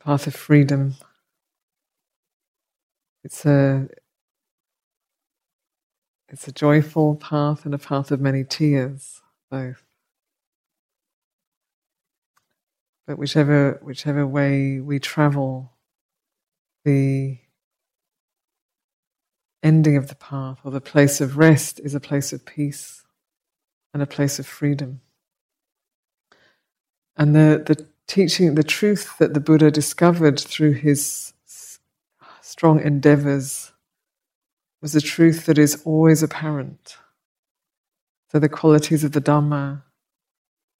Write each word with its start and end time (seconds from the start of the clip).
path 0.00 0.26
of 0.26 0.34
freedom. 0.34 0.94
It's 3.24 3.44
a 3.44 3.88
it's 6.28 6.46
a 6.46 6.52
joyful 6.52 7.16
path 7.16 7.64
and 7.64 7.74
a 7.74 7.78
path 7.78 8.10
of 8.10 8.20
many 8.20 8.44
tears, 8.44 9.22
both. 9.50 9.82
But 13.06 13.18
whichever 13.18 13.78
whichever 13.82 14.26
way 14.26 14.80
we 14.80 14.98
travel, 14.98 15.72
the 16.84 17.38
ending 19.62 19.96
of 19.96 20.08
the 20.08 20.14
path 20.14 20.58
or 20.64 20.70
the 20.70 20.80
place 20.80 21.20
of 21.20 21.36
rest 21.36 21.80
is 21.80 21.94
a 21.94 22.00
place 22.00 22.32
of 22.32 22.44
peace 22.46 23.02
and 23.92 24.02
a 24.02 24.06
place 24.06 24.38
of 24.38 24.46
freedom. 24.46 25.00
And 27.16 27.34
the, 27.34 27.62
the 27.66 27.88
teaching, 28.08 28.54
the 28.54 28.64
truth 28.64 29.16
that 29.18 29.34
the 29.34 29.40
Buddha 29.40 29.70
discovered 29.70 30.40
through 30.40 30.72
his 30.72 31.32
strong 32.40 32.80
endeavors 32.80 33.72
was 34.80 34.96
a 34.96 35.00
truth 35.00 35.46
that 35.46 35.58
is 35.58 35.82
always 35.84 36.22
apparent. 36.22 36.96
So 38.32 38.38
the 38.38 38.48
qualities 38.48 39.04
of 39.04 39.12
the 39.12 39.20
Dhamma, 39.20 39.82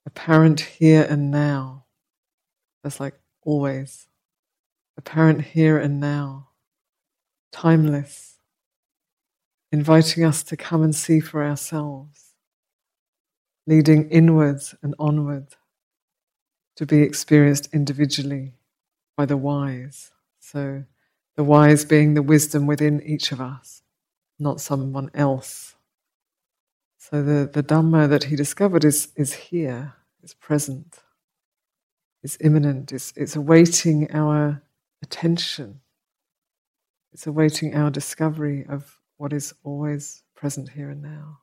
apparent 0.07 0.61
here 0.61 1.07
and 1.09 1.31
now. 1.31 1.85
That's 2.83 3.01
like 3.01 3.15
always. 3.43 4.07
Apparent 4.97 5.43
here 5.43 5.79
and 5.79 6.01
now. 6.01 6.49
Timeless. 7.53 8.39
Inviting 9.71 10.25
us 10.25 10.43
to 10.45 10.57
come 10.57 10.83
and 10.83 10.95
see 10.95 11.21
for 11.21 11.45
ourselves. 11.45 12.35
Leading 13.67 14.09
inwards 14.09 14.75
and 14.83 14.95
onward 14.99 15.55
to 16.79 16.87
be 16.87 17.03
experienced 17.03 17.69
individually 17.73 18.53
by 19.17 19.27
the 19.27 19.37
wise. 19.37 20.13
So, 20.39 20.85
the 21.35 21.43
wise 21.43 21.85
being 21.85 22.15
the 22.15 22.23
wisdom 22.23 22.69
within 22.69 23.03
each 23.03 23.33
of 23.33 23.41
us, 23.41 23.83
not 24.39 24.61
someone 24.61 25.11
else. 25.13 25.75
So, 26.97 27.21
the, 27.21 27.51
the 27.53 27.65
Dhamma 27.65 28.09
that 28.09 28.25
he 28.25 28.37
discovered 28.37 28.85
is, 28.85 29.09
is 29.17 29.33
here, 29.33 29.95
is 30.23 30.35
present, 30.35 31.01
is 32.23 32.39
imminent, 32.41 32.93
it's, 32.93 33.13
it's 33.17 33.35
awaiting 33.35 34.09
our 34.13 34.63
attention, 35.03 35.81
it's 37.13 37.27
awaiting 37.27 37.75
our 37.75 37.91
discovery 37.91 38.65
of 38.69 39.01
what 39.17 39.33
is 39.33 39.53
always 39.65 40.23
present 40.37 40.69
here 40.69 40.91
and 40.91 41.03
now. 41.03 41.41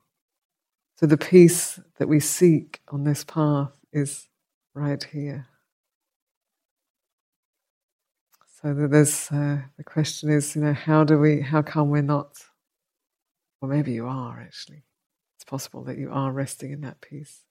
So, 0.98 1.04
the 1.04 1.18
peace 1.18 1.78
that 1.98 2.08
we 2.08 2.20
seek 2.20 2.80
on 2.88 3.04
this 3.04 3.22
path 3.22 3.72
is 3.92 4.28
right 4.76 5.02
here. 5.02 5.46
So 8.62 8.74
there's 8.74 9.30
uh, 9.30 9.58
the 9.76 9.84
question 9.84 10.30
is, 10.30 10.54
you 10.54 10.62
know, 10.62 10.72
how 10.72 11.04
do 11.04 11.18
we, 11.18 11.40
how 11.40 11.62
come 11.62 11.90
we're 11.90 12.02
not, 12.02 12.36
or 13.60 13.68
maybe 13.68 13.92
you 13.92 14.06
are 14.06 14.40
actually. 14.40 14.82
It's 15.36 15.44
possible 15.44 15.84
that 15.84 15.98
you 15.98 16.10
are 16.12 16.32
resting 16.32 16.72
in 16.72 16.82
that 16.82 17.00
peace. 17.00 17.42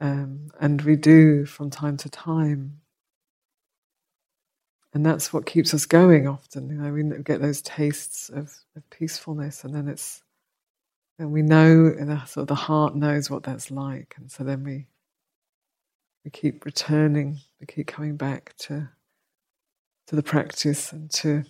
Um, 0.00 0.48
and 0.60 0.82
we 0.82 0.96
do 0.96 1.46
from 1.46 1.70
time 1.70 1.96
to 1.98 2.10
time. 2.10 2.80
And 4.92 5.04
that's 5.04 5.32
what 5.32 5.46
keeps 5.46 5.74
us 5.74 5.86
going 5.86 6.28
often. 6.28 6.68
You 6.68 6.76
know, 6.76 6.92
we 6.92 7.22
get 7.22 7.40
those 7.40 7.62
tastes 7.62 8.28
of, 8.28 8.54
of 8.76 8.88
peacefulness, 8.90 9.64
and 9.64 9.74
then 9.74 9.88
it's, 9.88 10.22
and 11.18 11.32
we 11.32 11.42
know, 11.42 11.90
the, 11.90 12.24
sort 12.26 12.42
of 12.42 12.48
the 12.48 12.54
heart 12.54 12.94
knows 12.94 13.30
what 13.30 13.42
that's 13.42 13.70
like. 13.70 14.14
And 14.18 14.30
so 14.30 14.44
then 14.44 14.64
we 14.64 14.86
we 16.24 16.30
keep 16.30 16.64
returning, 16.64 17.38
we 17.60 17.66
keep 17.66 17.86
coming 17.86 18.16
back 18.16 18.54
to 18.58 18.88
to 20.06 20.16
the 20.16 20.22
practice 20.22 20.92
and 20.92 21.10
to 21.10 21.44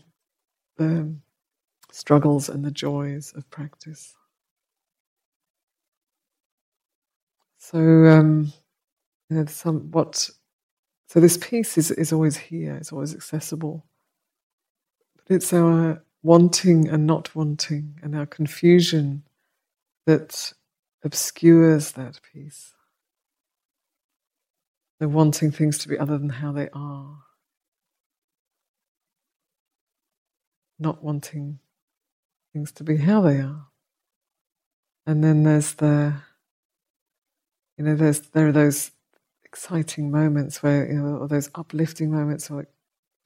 the 0.76 1.14
struggles 1.90 2.48
and 2.48 2.64
the 2.64 2.70
joys 2.70 3.32
of 3.36 3.48
practice. 3.50 4.14
So, 7.58 7.78
um, 7.78 8.52
you 9.30 9.36
know, 9.36 9.46
some 9.46 9.90
what. 9.90 10.28
So 11.08 11.20
this 11.20 11.38
peace 11.38 11.78
is 11.78 11.90
is 11.92 12.12
always 12.12 12.36
here. 12.36 12.74
It's 12.74 12.92
always 12.92 13.14
accessible. 13.14 13.86
But 15.16 15.36
it's 15.36 15.52
our 15.52 16.02
wanting 16.22 16.88
and 16.88 17.06
not 17.06 17.34
wanting, 17.34 17.98
and 18.02 18.16
our 18.16 18.26
confusion 18.26 19.22
that 20.06 20.52
obscures 21.04 21.92
that 21.92 22.20
peace. 22.32 22.74
They're 24.98 25.08
wanting 25.08 25.50
things 25.50 25.78
to 25.78 25.88
be 25.88 25.98
other 25.98 26.18
than 26.18 26.30
how 26.30 26.52
they 26.52 26.68
are. 26.72 27.18
Not 30.78 31.02
wanting 31.02 31.58
things 32.52 32.72
to 32.72 32.84
be 32.84 32.96
how 32.98 33.20
they 33.20 33.40
are. 33.40 33.66
And 35.06 35.22
then 35.22 35.42
there's 35.42 35.74
the, 35.74 36.14
you 37.76 37.84
know, 37.84 37.94
there's 37.94 38.20
there 38.20 38.48
are 38.48 38.52
those 38.52 38.92
exciting 39.44 40.10
moments 40.10 40.62
where, 40.62 40.86
you 40.90 40.94
know, 41.00 41.16
or 41.16 41.28
those 41.28 41.50
uplifting 41.54 42.10
moments 42.10 42.50
or 42.50 42.66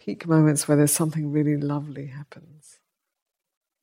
peak 0.00 0.26
moments 0.26 0.66
where 0.66 0.76
there's 0.76 0.92
something 0.92 1.30
really 1.30 1.56
lovely 1.56 2.06
happens. 2.06 2.78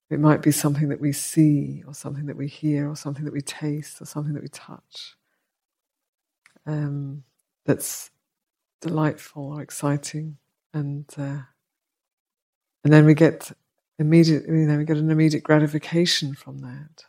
It 0.10 0.20
might 0.20 0.42
be 0.42 0.52
something 0.52 0.90
that 0.90 1.02
we 1.02 1.14
see, 1.14 1.84
or 1.88 1.96
something 1.96 2.28
that 2.28 2.38
we 2.38 2.48
hear, 2.48 2.90
or 2.90 2.96
something 2.96 3.26
that 3.26 3.34
we 3.34 3.42
taste, 3.42 4.02
or 4.02 4.06
something 4.06 4.34
that 4.34 4.44
we 4.44 4.50
touch. 4.50 5.16
Um, 6.68 7.24
that's 7.66 8.12
delightful 8.82 9.54
or 9.54 9.62
exciting, 9.62 10.38
and 10.74 11.06
uh, 11.18 11.42
and 12.84 12.94
then 12.94 13.06
we 13.06 13.14
get 13.14 13.52
immediate, 13.98 14.44
you 14.48 14.54
know, 14.54 14.78
we 14.78 14.86
get 14.86 14.98
an 14.98 15.10
immediate 15.10 15.44
gratification 15.44 16.36
from 16.36 16.60
that, 16.60 17.06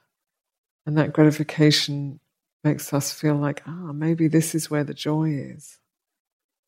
and 0.86 0.96
that 0.96 1.12
gratification 1.12 2.20
makes 2.64 2.92
us 2.92 3.12
feel 3.12 3.36
like, 3.36 3.62
ah, 3.66 3.92
maybe 3.92 4.28
this 4.28 4.54
is 4.54 4.70
where 4.70 4.84
the 4.84 4.94
joy 4.94 5.30
is. 5.30 5.78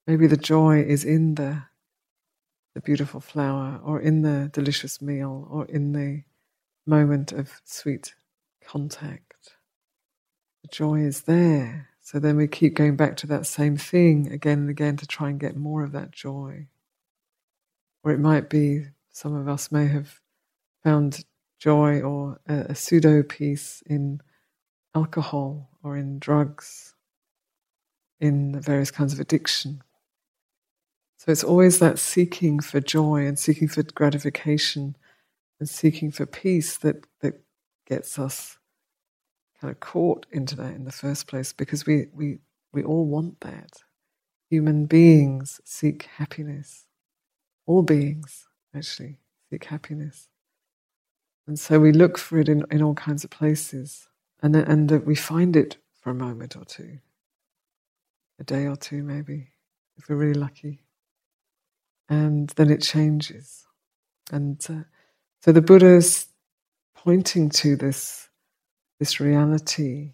Maybe 0.07 0.27
the 0.27 0.37
joy 0.37 0.83
is 0.83 1.05
in 1.05 1.35
the 1.35 1.65
the 2.75 2.81
beautiful 2.83 3.21
flower, 3.21 3.81
or 3.85 4.01
in 4.01 4.23
the 4.23 4.51
delicious 4.53 5.03
meal, 5.03 5.49
or 5.51 5.65
in 5.67 5.93
the 5.93 6.23
moment 6.87 7.33
of 7.33 7.61
sweet 7.65 8.15
contact. 8.65 9.55
The 10.63 10.69
joy 10.69 11.01
is 11.01 11.23
there. 11.23 11.89
So 12.09 12.19
then 12.19 12.37
we 12.37 12.49
keep 12.49 12.75
going 12.75 12.97
back 12.97 13.19
to 13.19 13.27
that 13.27 13.47
same 13.47 13.77
thing 13.77 14.33
again 14.33 14.61
and 14.61 14.71
again 14.71 14.97
to 14.97 15.07
try 15.07 15.29
and 15.29 15.39
get 15.39 15.59
more 15.59 15.85
of 15.85 15.93
that 15.93 16.11
joy. 16.11 16.69
Or 18.03 18.13
it 18.13 18.19
might 18.19 18.49
be 18.49 18.87
some 19.11 19.35
of 19.35 19.47
us 19.47 19.71
may 19.71 19.89
have 19.89 20.19
found 20.83 21.23
joy 21.59 22.01
or 22.01 22.41
a, 22.49 22.61
a 22.71 22.75
pseudo 22.75 23.23
peace 23.23 23.83
in 23.85 24.23
alcohol 24.95 25.69
or 25.83 25.99
in 25.99 26.19
drugs, 26.19 26.95
in 28.21 28.59
various 28.59 28.91
kinds 28.91 29.13
of 29.13 29.21
addiction. 29.21 29.83
So 31.19 31.31
it's 31.31 31.45
always 31.45 31.79
that 31.81 31.99
seeking 31.99 32.61
for 32.61 32.81
joy 32.81 33.27
and 33.27 33.39
seeking 33.39 33.69
for 33.69 33.83
gratification 33.83 34.97
and 35.61 35.69
seeking 35.69 36.11
for 36.11 36.25
peace 36.25 36.79
that, 36.79 37.05
that 37.21 37.43
gets 37.87 38.19
us 38.19 38.58
kind 39.61 39.71
of 39.73 39.81
caught 39.81 40.27
into 40.31 40.57
that 40.57 40.75
in 40.75 40.85
the 40.85 40.93
first 40.93 41.27
place 41.27 41.53
because 41.53 41.87
we, 41.87 42.07
we, 42.15 42.39
we 42.73 42.83
all 42.83 43.07
want 43.07 43.41
that. 43.41 43.83
Human 44.51 44.87
beings 44.87 45.61
seek 45.65 46.09
happiness. 46.17 46.87
All 47.67 47.83
beings, 47.83 48.47
actually, 48.75 49.19
seek 49.51 49.65
happiness. 49.65 50.29
And 51.47 51.59
so 51.59 51.81
we 51.81 51.93
look 51.93 52.19
for 52.19 52.39
it 52.39 52.49
in, 52.49 52.65
in 52.71 52.83
all 52.83 52.95
kinds 52.95 53.25
of 53.25 53.31
places. 53.31 54.09
And, 54.43 54.55
and 54.55 54.91
we 55.05 55.15
find 55.15 55.57
it 55.57 55.79
for 56.01 56.11
a 56.11 56.15
moment 56.15 56.57
or 56.57 56.65
two, 56.65 56.99
a 58.39 58.45
day 58.45 58.67
or 58.67 58.77
two 58.77 59.03
maybe, 59.03 59.49
if 59.97 60.09
we're 60.09 60.17
really 60.17 60.39
lucky. 60.39 60.85
And 62.09 62.49
then 62.51 62.71
it 62.71 62.83
changes. 62.83 63.67
And 64.31 64.65
uh, 64.71 64.85
so 65.43 65.53
the 65.53 65.63
Buddha's 65.63 66.27
pointing 66.95 67.51
to 67.51 67.77
this 67.77 68.28
this 68.99 69.21
reality 69.21 70.13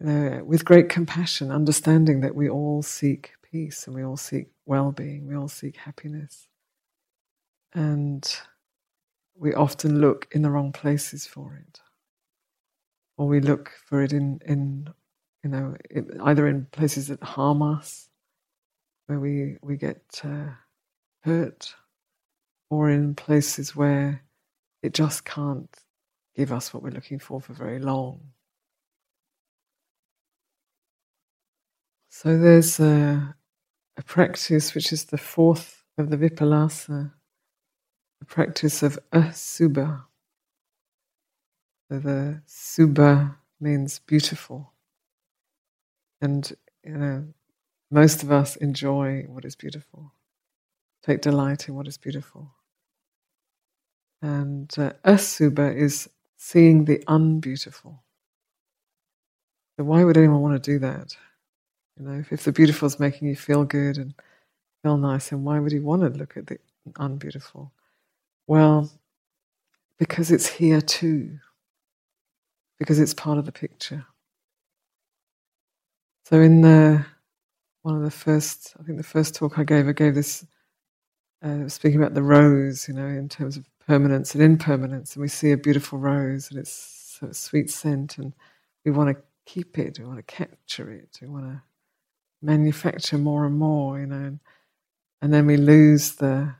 you 0.00 0.06
know, 0.06 0.44
with 0.44 0.64
great 0.64 0.88
compassion, 0.88 1.50
understanding 1.50 2.20
that 2.20 2.34
we 2.34 2.48
all 2.48 2.82
seek 2.82 3.32
peace 3.50 3.86
and 3.86 3.96
we 3.96 4.04
all 4.04 4.16
seek 4.16 4.48
well 4.66 4.92
being, 4.92 5.26
we 5.26 5.36
all 5.36 5.48
seek 5.48 5.76
happiness. 5.76 6.48
And 7.74 8.24
we 9.36 9.54
often 9.54 10.00
look 10.00 10.28
in 10.32 10.42
the 10.42 10.50
wrong 10.50 10.72
places 10.72 11.26
for 11.26 11.56
it. 11.56 11.80
Or 13.16 13.28
we 13.28 13.40
look 13.40 13.72
for 13.86 14.02
it 14.02 14.12
in, 14.12 14.40
in 14.46 14.88
you 15.44 15.50
know, 15.50 15.76
either 16.24 16.48
in 16.48 16.66
places 16.72 17.08
that 17.08 17.22
harm 17.22 17.62
us, 17.62 18.08
where 19.06 19.20
we, 19.20 19.58
we 19.62 19.76
get 19.76 20.02
uh, 20.24 20.50
hurt, 21.22 21.74
or 22.70 22.90
in 22.90 23.14
places 23.14 23.76
where 23.76 24.23
it 24.84 24.92
just 24.92 25.24
can't 25.24 25.74
give 26.36 26.52
us 26.52 26.74
what 26.74 26.82
we're 26.82 26.90
looking 26.90 27.18
for 27.18 27.40
for 27.40 27.54
very 27.54 27.78
long. 27.78 28.20
So 32.10 32.36
there's 32.36 32.78
a, 32.78 33.34
a 33.96 34.02
practice 34.02 34.74
which 34.74 34.92
is 34.92 35.06
the 35.06 35.16
fourth 35.16 35.84
of 35.96 36.10
the 36.10 36.18
Vipallasa, 36.18 37.12
the 38.20 38.26
practice 38.26 38.82
of 38.82 38.98
asubha. 39.10 40.04
So 41.88 41.98
the 41.98 42.42
subha 42.46 43.36
means 43.58 44.00
beautiful. 44.00 44.74
And, 46.20 46.52
you 46.84 46.98
know, 46.98 47.24
most 47.90 48.22
of 48.22 48.30
us 48.30 48.56
enjoy 48.56 49.22
what 49.28 49.46
is 49.46 49.56
beautiful, 49.56 50.12
take 51.02 51.22
delight 51.22 51.68
in 51.68 51.74
what 51.74 51.88
is 51.88 51.96
beautiful. 51.96 52.50
And 54.24 54.72
uh, 54.78 54.94
asubha 55.04 55.76
is 55.76 56.08
seeing 56.38 56.86
the 56.86 57.04
unbeautiful. 57.08 58.02
So 59.76 59.84
why 59.84 60.02
would 60.02 60.16
anyone 60.16 60.40
want 60.40 60.54
to 60.62 60.72
do 60.72 60.78
that? 60.78 61.14
You 61.98 62.06
know, 62.06 62.18
if, 62.20 62.32
if 62.32 62.44
the 62.44 62.52
beautiful 62.52 62.86
is 62.86 62.98
making 62.98 63.28
you 63.28 63.36
feel 63.36 63.64
good 63.64 63.98
and 63.98 64.14
feel 64.82 64.96
nice, 64.96 65.28
then 65.28 65.44
why 65.44 65.58
would 65.58 65.72
you 65.72 65.82
want 65.82 66.02
to 66.02 66.18
look 66.18 66.38
at 66.38 66.46
the 66.46 66.58
unbeautiful? 66.96 67.70
Well, 68.46 68.90
because 69.98 70.30
it's 70.30 70.46
here 70.46 70.80
too, 70.80 71.38
because 72.78 72.98
it's 72.98 73.12
part 73.12 73.36
of 73.36 73.44
the 73.44 73.52
picture. 73.52 74.06
So 76.24 76.40
in 76.40 76.62
the 76.62 77.04
one 77.82 77.94
of 77.94 78.02
the 78.02 78.10
first, 78.10 78.72
I 78.80 78.84
think 78.84 78.96
the 78.96 79.04
first 79.04 79.34
talk 79.34 79.58
I 79.58 79.64
gave, 79.64 79.86
I 79.86 79.92
gave 79.92 80.14
this 80.14 80.46
uh, 81.44 81.68
speaking 81.68 82.00
about 82.00 82.14
the 82.14 82.22
rose, 82.22 82.88
you 82.88 82.94
know, 82.94 83.06
in 83.06 83.28
terms 83.28 83.56
of 83.56 83.68
permanence 83.86 84.34
and 84.34 84.42
impermanence, 84.42 85.14
and 85.14 85.22
we 85.22 85.28
see 85.28 85.52
a 85.52 85.56
beautiful 85.56 85.98
rose 85.98 86.50
and 86.50 86.58
it's 86.58 87.18
a 87.22 87.34
sweet 87.34 87.70
scent, 87.70 88.18
and 88.18 88.32
we 88.84 88.90
want 88.90 89.14
to 89.14 89.22
keep 89.44 89.78
it, 89.78 89.98
we 89.98 90.06
want 90.06 90.18
to 90.18 90.22
capture 90.22 90.90
it, 90.90 91.18
we 91.20 91.28
want 91.28 91.44
to 91.44 91.62
manufacture 92.40 93.18
more 93.18 93.44
and 93.44 93.58
more, 93.58 94.00
you 94.00 94.06
know, 94.06 94.16
and, 94.16 94.40
and 95.20 95.32
then 95.32 95.46
we 95.46 95.56
lose 95.56 96.16
the 96.16 96.54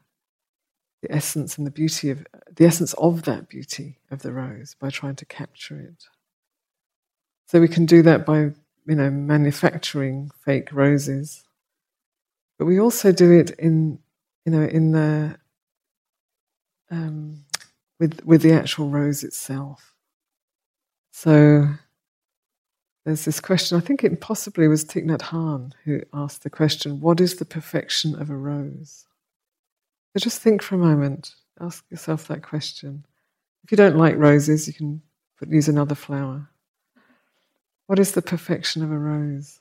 the 1.03 1.15
essence 1.15 1.59
and 1.59 1.67
the 1.67 1.71
beauty 1.71 2.09
of 2.09 2.27
the 2.57 2.65
essence 2.65 2.95
of 2.95 3.25
that 3.25 3.47
beauty 3.47 3.99
of 4.11 4.23
the 4.23 4.33
rose 4.33 4.75
by 4.81 4.89
trying 4.89 5.15
to 5.15 5.27
capture 5.27 5.79
it. 5.79 6.07
So 7.47 7.61
we 7.61 7.69
can 7.69 7.85
do 7.85 8.01
that 8.03 8.25
by 8.25 8.39
you 8.87 8.95
know 8.95 9.11
manufacturing 9.11 10.31
fake 10.45 10.73
roses, 10.73 11.45
but 12.59 12.65
we 12.65 12.81
also 12.81 13.13
do 13.13 13.33
it 13.33 13.51
in 13.59 13.99
you 14.44 14.52
know 14.52 14.62
in 14.62 14.93
the 14.93 15.37
um, 16.91 17.44
with 17.99 18.25
with 18.25 18.43
the 18.43 18.52
actual 18.52 18.88
rose 18.88 19.25
itself. 19.25 19.94
So 21.12 21.69
there's 23.05 23.25
this 23.25 23.41
question. 23.41 23.76
I 23.79 23.81
think 23.81 24.02
it 24.05 24.20
possibly 24.20 24.69
was 24.69 24.85
Thich 24.85 25.05
Nhat 25.05 25.20
Hanh 25.20 25.73
who 25.85 26.00
asked 26.12 26.43
the 26.43 26.50
question, 26.50 27.00
"What 27.00 27.20
is 27.20 27.37
the 27.37 27.44
perfection 27.44 28.20
of 28.20 28.31
a 28.31 28.37
rose?" 28.37 29.06
So 30.12 30.20
just 30.23 30.41
think 30.43 30.62
for 30.62 30.76
a 30.76 30.79
moment. 30.79 31.35
Ask 31.61 31.85
yourself 31.91 32.29
that 32.29 32.43
question. 32.43 33.06
If 33.64 33.70
you 33.70 33.76
don't 33.76 33.96
like 33.96 34.17
roses, 34.17 34.67
you 34.67 34.75
can 34.75 35.02
use 35.49 35.69
another 35.69 35.94
flower. 35.94 36.49
What 37.87 37.99
is 37.99 38.12
the 38.12 38.23
perfection 38.23 38.82
of 38.82 38.91
a 38.91 38.99
rose 38.99 39.61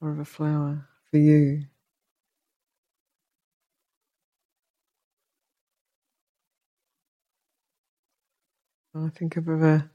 or 0.00 0.10
of 0.10 0.18
a 0.18 0.24
flower 0.24 0.88
for 1.10 1.18
you? 1.18 1.66
I 8.94 9.08
think 9.08 9.36
of 9.36 9.48
a 9.48 9.88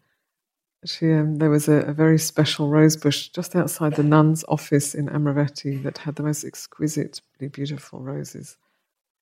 actually 0.84 1.14
um, 1.16 1.36
there 1.38 1.50
was 1.50 1.68
a, 1.68 1.82
a, 1.82 1.94
very 1.94 2.18
special 2.18 2.70
rose 2.70 2.96
bush 2.96 3.28
just 3.28 3.56
outside 3.56 3.96
the 3.96 4.04
nun's 4.04 4.46
office 4.48 4.96
in 4.96 5.08
Amaravati 5.08 5.84
that 5.84 5.98
had 5.98 6.16
the 6.16 6.24
most 6.24 6.46
exquisitely 6.46 7.50
beautiful 7.50 8.00
roses. 8.00 8.56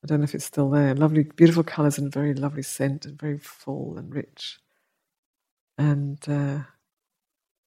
I 0.02 0.06
don't 0.06 0.20
know 0.20 0.24
if 0.24 0.34
it's 0.34 0.44
still 0.44 0.70
there. 0.70 0.94
Lovely, 0.94 1.24
beautiful 1.24 1.64
colours 1.64 1.98
and 1.98 2.12
very 2.12 2.32
lovely 2.32 2.62
scent 2.62 3.04
and 3.04 3.20
very 3.20 3.38
full 3.38 3.98
and 3.98 4.14
rich. 4.14 4.58
And 5.76 6.18
uh, 6.28 6.60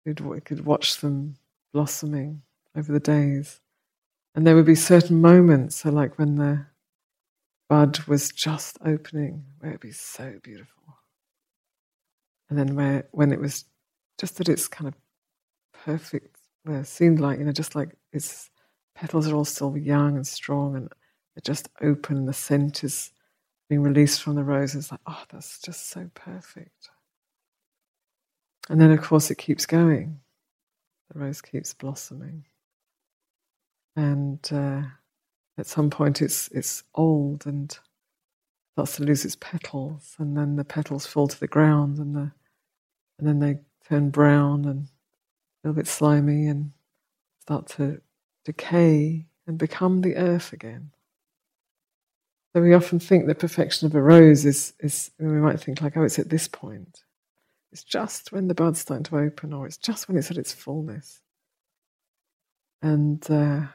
we 0.05 0.41
could 0.41 0.65
watch 0.65 1.01
them 1.01 1.35
blossoming 1.73 2.41
over 2.75 2.91
the 2.91 2.99
days. 2.99 3.59
And 4.33 4.47
there 4.47 4.55
would 4.55 4.65
be 4.65 4.75
certain 4.75 5.21
moments, 5.21 5.75
so 5.75 5.89
like 5.89 6.17
when 6.17 6.35
the 6.35 6.65
bud 7.69 7.99
was 8.07 8.31
just 8.31 8.77
opening, 8.83 9.43
where 9.59 9.71
it'd 9.71 9.81
be 9.81 9.91
so 9.91 10.39
beautiful 10.41 10.81
and 12.51 12.59
then 12.59 12.75
where 12.75 13.07
when 13.11 13.31
it 13.31 13.39
was 13.39 13.63
just 14.19 14.37
that 14.37 14.49
its 14.49 14.67
kind 14.67 14.89
of 14.89 14.93
perfect, 15.85 16.37
where 16.63 16.81
it 16.81 16.87
seemed 16.87 17.21
like 17.21 17.39
you 17.39 17.45
know, 17.45 17.53
just 17.53 17.75
like 17.75 17.95
its 18.11 18.49
petals 18.93 19.27
are 19.27 19.35
all 19.35 19.45
still 19.45 19.75
young 19.77 20.17
and 20.17 20.27
strong, 20.27 20.75
and 20.75 20.89
they're 21.33 21.41
just 21.43 21.69
open, 21.81 22.17
and 22.17 22.27
the 22.27 22.33
scent 22.33 22.83
is 22.83 23.13
being 23.69 23.81
released 23.81 24.21
from 24.21 24.35
the 24.35 24.43
rose. 24.43 24.75
It's 24.75 24.91
like, 24.91 24.99
oh, 25.07 25.23
that's 25.31 25.61
just 25.61 25.89
so 25.89 26.11
perfect. 26.13 26.89
And 28.69 28.81
then, 28.81 28.91
of 28.91 29.01
course, 29.01 29.31
it 29.31 29.37
keeps 29.37 29.65
going. 29.65 30.19
The 31.13 31.19
rose 31.19 31.41
keeps 31.41 31.73
blossoming, 31.73 32.43
and 33.95 34.45
uh, 34.51 34.81
at 35.57 35.67
some 35.67 35.89
point, 35.89 36.21
it's 36.21 36.49
it's 36.49 36.83
old 36.95 37.45
and 37.45 37.79
starts 38.73 38.97
to 38.97 39.03
lose 39.03 39.23
its 39.23 39.37
petals, 39.37 40.15
and 40.19 40.35
then 40.35 40.57
the 40.57 40.65
petals 40.65 41.05
fall 41.05 41.29
to 41.29 41.39
the 41.39 41.47
ground, 41.47 41.97
and 41.97 42.13
the 42.13 42.31
and 43.21 43.29
then 43.29 43.39
they 43.39 43.59
turn 43.87 44.09
brown 44.09 44.65
and 44.65 44.87
a 45.63 45.67
little 45.67 45.75
bit 45.75 45.87
slimy 45.87 46.47
and 46.47 46.71
start 47.39 47.67
to 47.67 48.01
decay 48.43 49.27
and 49.45 49.59
become 49.59 50.01
the 50.01 50.15
earth 50.15 50.53
again. 50.53 50.89
So 52.53 52.61
we 52.61 52.73
often 52.73 52.99
think 52.99 53.27
the 53.27 53.35
perfection 53.35 53.85
of 53.85 53.93
a 53.93 54.01
rose 54.01 54.43
is, 54.43 54.73
is 54.79 55.11
we 55.19 55.27
might 55.27 55.59
think 55.59 55.81
like, 55.81 55.95
oh, 55.95 56.03
it's 56.03 56.19
at 56.19 56.29
this 56.29 56.47
point. 56.47 57.03
It's 57.71 57.83
just 57.83 58.31
when 58.31 58.47
the 58.47 58.55
bud's 58.55 58.79
starting 58.79 59.03
to 59.05 59.19
open, 59.19 59.53
or 59.53 59.65
it's 59.67 59.77
just 59.77 60.09
when 60.09 60.17
it's 60.17 60.31
at 60.31 60.37
its 60.37 60.51
fullness. 60.51 61.21
And 62.81 63.23
uh, 63.29 63.67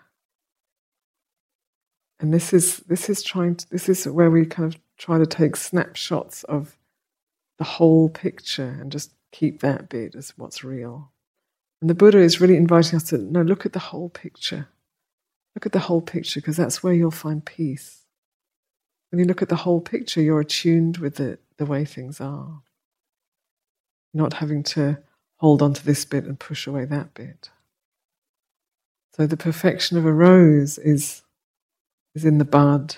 and 2.18 2.34
this 2.34 2.52
is 2.52 2.78
this 2.88 3.08
is 3.08 3.22
trying 3.22 3.54
to, 3.56 3.70
this 3.70 3.88
is 3.88 4.06
where 4.06 4.30
we 4.30 4.44
kind 4.44 4.74
of 4.74 4.78
try 4.98 5.16
to 5.16 5.24
take 5.24 5.56
snapshots 5.56 6.44
of 6.44 6.76
the 7.56 7.64
whole 7.64 8.10
picture 8.10 8.76
and 8.80 8.92
just 8.92 9.12
keep 9.36 9.60
that 9.60 9.88
bit 9.88 10.14
as 10.14 10.32
what's 10.36 10.64
real. 10.64 11.12
And 11.80 11.90
the 11.90 11.94
Buddha 11.94 12.18
is 12.18 12.40
really 12.40 12.56
inviting 12.56 12.96
us 12.96 13.04
to 13.04 13.18
no, 13.18 13.42
look 13.42 13.66
at 13.66 13.74
the 13.74 13.78
whole 13.78 14.08
picture. 14.08 14.68
Look 15.54 15.66
at 15.66 15.72
the 15.72 15.80
whole 15.80 16.00
picture 16.00 16.40
because 16.40 16.56
that's 16.56 16.82
where 16.82 16.94
you'll 16.94 17.10
find 17.10 17.44
peace. 17.44 18.04
When 19.10 19.18
you 19.18 19.26
look 19.26 19.42
at 19.42 19.50
the 19.50 19.56
whole 19.56 19.80
picture, 19.80 20.22
you're 20.22 20.40
attuned 20.40 20.96
with 20.98 21.16
the, 21.16 21.38
the 21.58 21.66
way 21.66 21.84
things 21.84 22.20
are. 22.20 22.62
Not 24.14 24.34
having 24.34 24.62
to 24.64 24.98
hold 25.36 25.60
on 25.60 25.74
to 25.74 25.84
this 25.84 26.04
bit 26.06 26.24
and 26.24 26.38
push 26.38 26.66
away 26.66 26.86
that 26.86 27.12
bit. 27.12 27.50
So 29.14 29.26
the 29.26 29.36
perfection 29.36 29.98
of 29.98 30.06
a 30.06 30.12
rose 30.12 30.78
is, 30.78 31.22
is 32.14 32.24
in 32.24 32.38
the 32.38 32.44
bud 32.44 32.96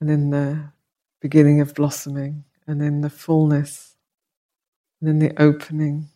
and 0.00 0.10
in 0.10 0.30
the 0.30 0.72
beginning 1.20 1.60
of 1.60 1.74
blossoming 1.74 2.44
and 2.66 2.82
in 2.82 3.00
the 3.00 3.10
fullness 3.10 3.89
and 5.00 5.08
in 5.08 5.18
the 5.18 5.42
opening 5.42 6.08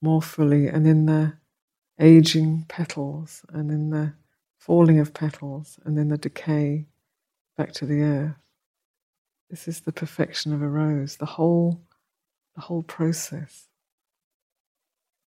more 0.00 0.22
fully, 0.22 0.66
and 0.66 0.86
in 0.86 1.06
the 1.06 1.34
aging 2.00 2.64
petals, 2.68 3.44
and 3.50 3.70
in 3.70 3.90
the 3.90 4.14
falling 4.58 4.98
of 4.98 5.14
petals, 5.14 5.78
and 5.84 5.98
in 5.98 6.08
the 6.08 6.18
decay 6.18 6.86
back 7.56 7.72
to 7.72 7.86
the 7.86 8.00
earth. 8.00 8.36
This 9.48 9.68
is 9.68 9.80
the 9.80 9.92
perfection 9.92 10.52
of 10.52 10.62
a 10.62 10.68
rose, 10.68 11.16
the 11.16 11.26
whole, 11.26 11.82
the 12.54 12.62
whole 12.62 12.82
process. 12.82 13.68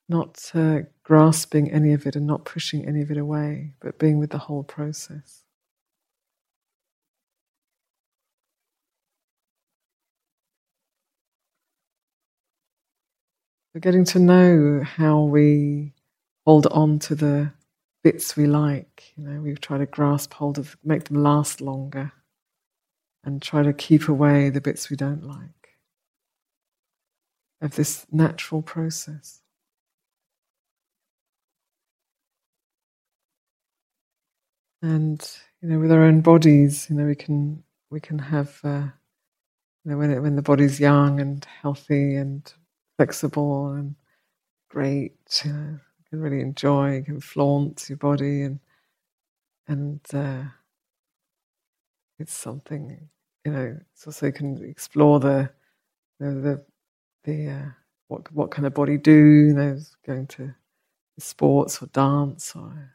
Not 0.08 0.50
uh, 0.54 0.80
grasping 1.02 1.70
any 1.70 1.92
of 1.92 2.06
it 2.06 2.16
and 2.16 2.26
not 2.26 2.44
pushing 2.44 2.86
any 2.86 3.02
of 3.02 3.10
it 3.10 3.16
away, 3.16 3.74
but 3.80 3.98
being 3.98 4.18
with 4.18 4.30
the 4.30 4.38
whole 4.38 4.64
process. 4.64 5.43
Getting 13.80 14.04
to 14.06 14.20
know 14.20 14.82
how 14.84 15.22
we 15.22 15.94
hold 16.46 16.66
on 16.68 17.00
to 17.00 17.14
the 17.16 17.52
bits 18.04 18.36
we 18.36 18.46
like. 18.46 19.12
You 19.16 19.24
know, 19.24 19.40
we 19.40 19.54
try 19.54 19.78
to 19.78 19.86
grasp 19.86 20.32
hold 20.34 20.58
of, 20.58 20.76
make 20.84 21.04
them 21.04 21.22
last 21.22 21.60
longer, 21.60 22.12
and 23.24 23.42
try 23.42 23.64
to 23.64 23.72
keep 23.72 24.08
away 24.08 24.50
the 24.50 24.60
bits 24.60 24.90
we 24.90 24.96
don't 24.96 25.24
like. 25.24 25.78
Of 27.60 27.74
this 27.74 28.06
natural 28.12 28.62
process. 28.62 29.40
And 34.82 35.26
you 35.62 35.68
know, 35.70 35.78
with 35.80 35.90
our 35.90 36.04
own 36.04 36.20
bodies, 36.20 36.88
you 36.88 36.96
know, 36.96 37.06
we 37.06 37.16
can 37.16 37.64
we 37.90 38.00
can 38.00 38.18
have 38.18 38.60
uh, 38.62 38.88
you 39.84 39.90
know 39.90 39.98
when 39.98 40.10
it, 40.12 40.20
when 40.20 40.36
the 40.36 40.42
body's 40.42 40.80
young 40.80 41.20
and 41.20 41.44
healthy 41.62 42.16
and 42.16 42.52
flexible 42.96 43.72
and 43.72 43.94
great. 44.70 45.42
You 45.44 45.52
know, 45.52 45.78
can 46.10 46.20
really 46.20 46.40
enjoy, 46.40 46.96
you 46.96 47.02
can 47.02 47.20
flaunt 47.20 47.88
your 47.88 47.98
body, 47.98 48.42
and 48.42 48.60
and 49.68 50.00
uh, 50.12 50.44
it's 52.18 52.34
something 52.34 53.08
you 53.44 53.52
know. 53.52 53.76
It's 53.92 54.06
also 54.06 54.26
you 54.26 54.32
can 54.32 54.64
explore 54.64 55.20
the 55.20 55.50
the 56.20 56.30
the, 56.30 56.64
the 57.24 57.50
uh, 57.50 57.70
what 58.08 58.30
what 58.32 58.50
kind 58.50 58.66
of 58.66 58.74
body 58.74 58.98
do 58.98 59.12
you 59.12 59.54
know 59.54 59.78
going 60.06 60.26
to 60.28 60.54
sports 61.18 61.82
or 61.82 61.86
dance 61.86 62.54
or 62.56 62.90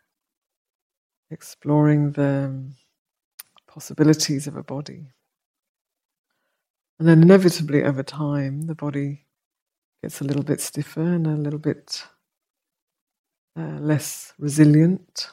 exploring 1.32 2.12
the 2.12 2.46
um, 2.46 2.75
possibilities 3.68 4.48
of 4.48 4.56
a 4.56 4.63
body. 4.63 5.08
And 7.00 7.08
then 7.08 7.22
inevitably 7.22 7.84
over 7.84 8.03
time, 8.03 8.63
the 8.63 8.75
body 8.75 9.25
gets 10.01 10.22
a 10.22 10.24
little 10.24 10.44
bit 10.44 10.62
stiffer 10.62 11.01
and 11.01 11.27
a 11.27 11.32
little 11.32 11.60
bit 11.60 12.06
uh, 13.58 13.79
less 13.79 14.34
resilient, 14.39 15.29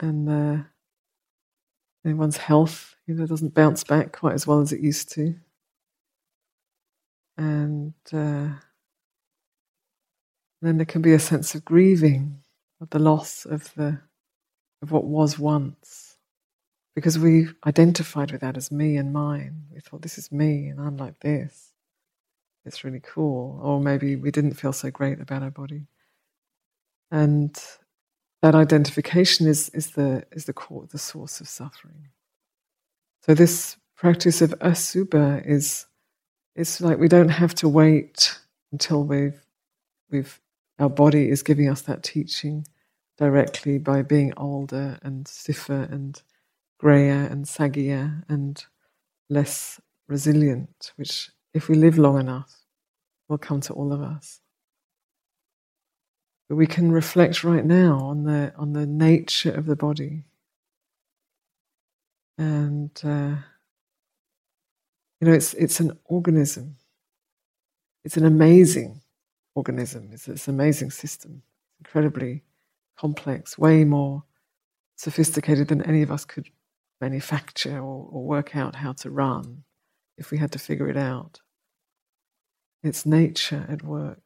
and 0.00 0.28
uh, 0.28 0.62
one's 2.04 2.36
health, 2.38 2.96
you 3.06 3.14
know, 3.14 3.26
doesn't 3.26 3.54
bounce 3.54 3.84
back 3.84 4.12
quite 4.12 4.34
as 4.34 4.46
well 4.46 4.60
as 4.60 4.72
it 4.72 4.80
used 4.80 5.12
to, 5.14 5.34
and 7.38 7.94
uh, 8.12 8.48
then 10.62 10.76
there 10.76 10.86
can 10.86 11.02
be 11.02 11.14
a 11.14 11.18
sense 11.18 11.54
of 11.54 11.64
grieving 11.64 12.42
of 12.80 12.90
the 12.90 12.98
loss 12.98 13.44
of 13.46 13.72
the 13.74 14.00
of 14.82 14.92
what 14.92 15.04
was 15.04 15.38
once, 15.38 16.16
because 16.94 17.18
we 17.18 17.48
identified 17.66 18.32
with 18.32 18.42
that 18.42 18.56
as 18.56 18.72
me 18.72 18.96
and 18.96 19.12
mine. 19.12 19.64
We 19.72 19.80
thought 19.80 20.02
this 20.02 20.18
is 20.18 20.32
me, 20.32 20.68
and 20.68 20.80
I'm 20.80 20.96
like 20.96 21.20
this 21.20 21.69
it's 22.70 22.84
really 22.84 23.00
cool. 23.00 23.58
Or 23.60 23.80
maybe 23.80 24.14
we 24.14 24.30
didn't 24.30 24.54
feel 24.54 24.72
so 24.72 24.92
great 24.92 25.20
about 25.20 25.42
our 25.42 25.50
body. 25.50 25.88
And 27.10 27.60
that 28.42 28.54
identification 28.54 29.48
is, 29.48 29.70
is 29.70 29.90
the 29.90 30.24
is 30.30 30.44
the 30.44 30.52
core, 30.52 30.86
the 30.88 30.98
source 30.98 31.40
of 31.40 31.48
suffering. 31.48 32.10
So 33.26 33.34
this 33.34 33.76
practice 33.96 34.40
of 34.40 34.56
asubha 34.60 35.44
is 35.44 35.86
it's 36.54 36.80
like 36.80 36.98
we 36.98 37.08
don't 37.08 37.30
have 37.30 37.56
to 37.56 37.68
wait 37.68 38.38
until 38.70 39.02
we've 39.02 39.44
we've 40.08 40.40
our 40.78 40.88
body 40.88 41.28
is 41.28 41.42
giving 41.42 41.68
us 41.68 41.82
that 41.82 42.04
teaching 42.04 42.66
directly 43.18 43.78
by 43.78 44.02
being 44.02 44.32
older 44.36 45.00
and 45.02 45.26
stiffer 45.26 45.88
and 45.90 46.22
grayer 46.78 47.26
and 47.30 47.46
saggier 47.46 48.22
and 48.28 48.64
less 49.28 49.80
resilient, 50.06 50.92
which 50.94 51.30
if 51.52 51.68
we 51.68 51.74
live 51.74 51.98
long 51.98 52.20
enough, 52.20 52.59
will 53.30 53.38
come 53.38 53.60
to 53.62 53.72
all 53.72 53.92
of 53.92 54.02
us. 54.02 54.40
But 56.48 56.56
we 56.56 56.66
can 56.66 56.92
reflect 56.92 57.44
right 57.44 57.64
now 57.64 58.00
on 58.00 58.24
the 58.24 58.52
on 58.56 58.72
the 58.72 58.86
nature 58.86 59.52
of 59.52 59.66
the 59.66 59.76
body, 59.76 60.24
and 62.36 62.90
uh, 63.04 63.36
you 65.20 65.28
know, 65.28 65.32
it's 65.32 65.54
it's 65.54 65.80
an 65.80 65.96
organism. 66.06 66.76
It's 68.04 68.16
an 68.16 68.24
amazing 68.26 69.00
organism. 69.54 70.10
It's, 70.12 70.26
it's 70.26 70.48
an 70.48 70.54
amazing 70.54 70.90
system. 70.90 71.42
incredibly 71.80 72.42
complex, 72.98 73.58
way 73.58 73.84
more 73.84 74.24
sophisticated 74.96 75.68
than 75.68 75.82
any 75.82 76.02
of 76.02 76.10
us 76.10 76.24
could 76.24 76.48
manufacture 77.00 77.78
or, 77.78 78.08
or 78.10 78.24
work 78.24 78.56
out 78.56 78.74
how 78.74 78.92
to 78.92 79.10
run 79.10 79.64
if 80.18 80.30
we 80.30 80.38
had 80.38 80.52
to 80.52 80.58
figure 80.58 80.88
it 80.88 80.96
out. 80.96 81.40
It's 82.82 83.04
nature 83.04 83.66
at 83.68 83.82
work. 83.82 84.22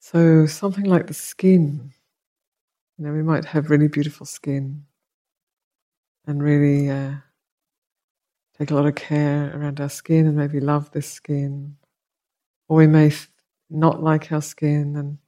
So, 0.00 0.46
something 0.46 0.84
like 0.84 1.06
the 1.06 1.14
skin, 1.14 1.92
you 2.98 3.04
know, 3.06 3.12
we 3.12 3.22
might 3.22 3.44
have 3.46 3.70
really 3.70 3.88
beautiful 3.88 4.26
skin 4.26 4.84
and 6.26 6.42
really 6.42 6.90
uh, 6.90 7.14
take 8.58 8.70
a 8.70 8.74
lot 8.74 8.86
of 8.86 8.94
care 8.96 9.56
around 9.56 9.80
our 9.80 9.88
skin 9.88 10.26
and 10.26 10.36
maybe 10.36 10.60
love 10.60 10.90
this 10.90 11.10
skin. 11.10 11.76
Or 12.68 12.78
we 12.78 12.86
may 12.86 13.12
not 13.70 14.02
like 14.02 14.30
our 14.32 14.42
skin 14.42 14.96
and 14.96 15.18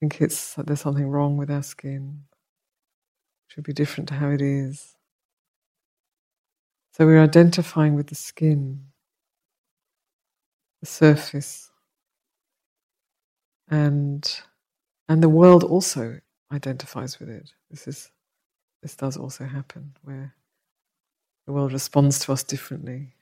think 0.00 0.20
it's 0.20 0.54
there's 0.54 0.80
something 0.80 1.08
wrong 1.08 1.36
with 1.38 1.50
our 1.50 1.62
skin. 1.62 2.24
It 3.48 3.54
should 3.54 3.64
be 3.64 3.72
different 3.72 4.08
to 4.08 4.14
how 4.14 4.30
it 4.30 4.42
is. 4.42 4.94
So 6.92 7.06
we're 7.06 7.22
identifying 7.22 7.94
with 7.94 8.08
the 8.08 8.16
skin 8.16 8.87
the 10.80 10.86
surface. 10.86 11.70
And 13.70 14.30
and 15.08 15.22
the 15.22 15.28
world 15.28 15.64
also 15.64 16.20
identifies 16.52 17.20
with 17.20 17.30
it. 17.30 17.52
This 17.70 17.88
is 17.88 18.10
this 18.82 18.96
does 18.96 19.16
also 19.16 19.44
happen 19.46 19.94
where 20.02 20.34
the 21.46 21.52
world 21.52 21.72
responds 21.72 22.20
to 22.20 22.32
us 22.32 22.42
differently 22.44 23.12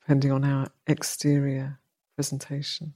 depending 0.00 0.32
on 0.32 0.44
our 0.44 0.68
exterior 0.86 1.78
presentation. 2.16 2.94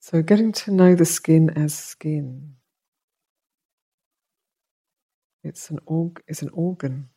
So 0.00 0.22
getting 0.22 0.52
to 0.52 0.72
know 0.72 0.94
the 0.94 1.04
skin 1.06 1.50
as 1.50 1.74
skin. 1.74 2.54
It's 5.44 5.70
an 5.70 5.80
org- 5.86 6.22
it's 6.28 6.42
an 6.42 6.50
organ. 6.52 7.08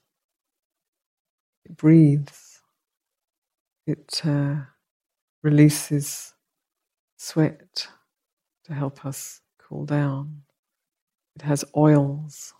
It 1.65 1.77
breathes. 1.77 2.61
It 3.87 4.21
uh, 4.25 4.57
releases 5.45 6.33
sweat 7.17 7.87
to 8.63 8.73
help 8.73 9.05
us 9.05 9.41
cool 9.59 9.85
down. 9.85 10.41
It 11.35 11.43
has 11.43 11.63
oils, 11.77 12.51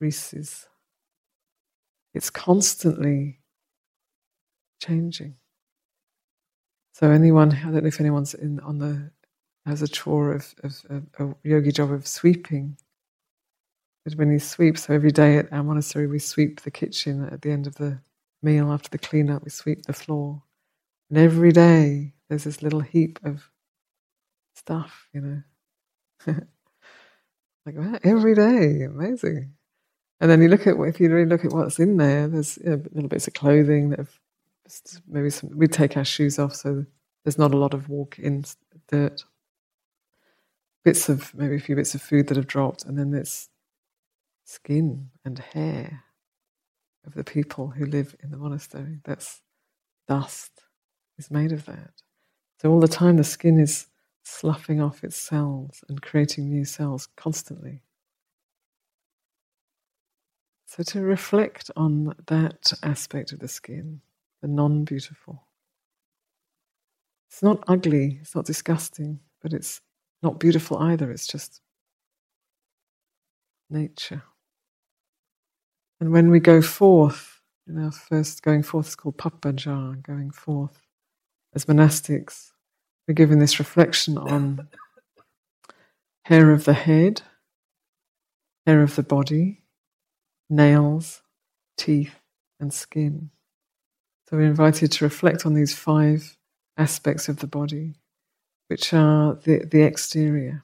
greases. 0.00 0.66
It's 2.14 2.30
constantly 2.30 3.38
changing. 4.82 5.36
So 6.94 7.12
anyone, 7.12 7.52
I 7.52 7.70
don't 7.70 7.84
know 7.84 7.86
if 7.88 8.00
anyone's 8.00 8.34
in 8.34 8.58
on 8.60 8.78
the 8.78 9.10
has 9.66 9.82
a 9.82 9.88
chore 9.88 10.32
of, 10.32 10.52
of, 10.64 10.84
of 10.90 11.04
a 11.20 11.34
yogi 11.48 11.70
job 11.70 11.92
of 11.92 12.08
sweeping. 12.08 12.76
But 14.04 14.14
when 14.14 14.32
you 14.32 14.40
sweep, 14.40 14.78
so 14.78 14.94
every 14.94 15.12
day 15.12 15.38
at 15.38 15.52
our 15.52 15.62
monastery 15.62 16.08
we 16.08 16.18
sweep 16.18 16.62
the 16.62 16.70
kitchen 16.72 17.28
at 17.30 17.42
the 17.42 17.52
end 17.52 17.68
of 17.68 17.76
the 17.76 18.00
meal 18.42 18.72
after 18.72 18.88
the 18.88 18.98
cleanup, 18.98 19.44
we 19.44 19.50
sweep 19.50 19.84
the 19.84 19.92
floor. 19.92 20.42
And 21.10 21.18
every 21.18 21.52
day 21.52 22.12
there's 22.28 22.44
this 22.44 22.62
little 22.62 22.80
heap 22.80 23.18
of 23.24 23.50
stuff, 24.54 25.08
you 25.12 25.20
know. 25.20 25.42
like 26.26 27.76
wow, 27.76 27.98
every 28.04 28.34
day, 28.34 28.82
amazing. 28.82 29.54
And 30.20 30.30
then 30.30 30.42
you 30.42 30.48
look 30.48 30.66
at 30.66 30.76
if 30.76 31.00
you 31.00 31.10
really 31.10 31.28
look 31.28 31.44
at 31.44 31.52
what's 31.52 31.78
in 31.78 31.96
there, 31.96 32.28
there's 32.28 32.58
you 32.58 32.70
know, 32.70 32.82
little 32.92 33.08
bits 33.08 33.26
of 33.28 33.34
clothing 33.34 33.90
that 33.90 34.00
have 34.00 34.18
maybe 35.06 35.30
some, 35.30 35.50
we 35.56 35.66
take 35.66 35.96
our 35.96 36.04
shoes 36.04 36.38
off, 36.38 36.54
so 36.54 36.84
there's 37.24 37.38
not 37.38 37.54
a 37.54 37.58
lot 37.58 37.72
of 37.72 37.88
walk-in 37.88 38.44
dirt. 38.88 39.24
Bits 40.84 41.08
of 41.08 41.34
maybe 41.34 41.56
a 41.56 41.60
few 41.60 41.76
bits 41.76 41.94
of 41.94 42.02
food 42.02 42.28
that 42.28 42.36
have 42.36 42.46
dropped, 42.46 42.84
and 42.84 42.98
then 42.98 43.10
there's 43.10 43.48
skin 44.44 45.10
and 45.24 45.38
hair 45.38 46.04
of 47.06 47.14
the 47.14 47.24
people 47.24 47.68
who 47.68 47.86
live 47.86 48.14
in 48.22 48.30
the 48.30 48.36
monastery. 48.36 48.98
That's 49.04 49.40
dust 50.06 50.67
is 51.18 51.30
made 51.30 51.52
of 51.52 51.64
that. 51.66 51.90
So 52.60 52.70
all 52.70 52.80
the 52.80 52.88
time 52.88 53.16
the 53.16 53.24
skin 53.24 53.58
is 53.58 53.86
sloughing 54.24 54.80
off 54.80 55.04
its 55.04 55.16
cells 55.16 55.82
and 55.88 56.02
creating 56.02 56.48
new 56.48 56.64
cells 56.64 57.08
constantly. 57.16 57.82
So 60.66 60.82
to 60.82 61.00
reflect 61.00 61.70
on 61.76 62.14
that 62.26 62.72
aspect 62.82 63.32
of 63.32 63.38
the 63.38 63.48
skin, 63.48 64.00
the 64.42 64.48
non 64.48 64.84
beautiful. 64.84 65.44
It's 67.30 67.42
not 67.42 67.64
ugly, 67.68 68.18
it's 68.20 68.34
not 68.34 68.44
disgusting, 68.46 69.20
but 69.42 69.52
it's 69.52 69.80
not 70.22 70.38
beautiful 70.40 70.78
either, 70.78 71.10
it's 71.10 71.26
just 71.26 71.60
nature. 73.70 74.22
And 76.00 76.12
when 76.12 76.30
we 76.30 76.40
go 76.40 76.62
forth, 76.62 77.40
in 77.66 77.82
our 77.82 77.92
first 77.92 78.42
going 78.42 78.62
forth 78.62 78.88
is 78.88 78.96
called 78.96 79.18
Pabbajja, 79.18 80.02
going 80.02 80.30
forth 80.30 80.87
as 81.58 81.64
monastics, 81.64 82.52
we're 83.08 83.14
given 83.14 83.40
this 83.40 83.58
reflection 83.58 84.16
on 84.16 84.68
hair 86.22 86.52
of 86.52 86.64
the 86.64 86.72
head, 86.72 87.22
hair 88.64 88.80
of 88.80 88.94
the 88.94 89.02
body, 89.02 89.62
nails, 90.48 91.20
teeth, 91.76 92.14
and 92.60 92.72
skin. 92.72 93.30
So 94.28 94.36
we're 94.36 94.42
invited 94.44 94.92
to 94.92 95.04
reflect 95.04 95.44
on 95.44 95.54
these 95.54 95.74
five 95.74 96.36
aspects 96.76 97.28
of 97.28 97.38
the 97.38 97.48
body, 97.48 97.94
which 98.68 98.94
are 98.94 99.34
the, 99.34 99.64
the 99.64 99.82
exterior. 99.82 100.62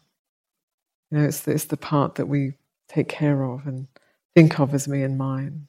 You 1.10 1.18
know, 1.18 1.24
it's 1.24 1.40
the, 1.40 1.50
it's 1.50 1.64
the 1.64 1.76
part 1.76 2.14
that 2.14 2.26
we 2.26 2.52
take 2.88 3.08
care 3.08 3.42
of 3.42 3.66
and 3.66 3.88
think 4.36 4.60
of 4.60 4.72
as 4.72 4.86
me 4.86 5.02
and 5.02 5.18
mine. 5.18 5.66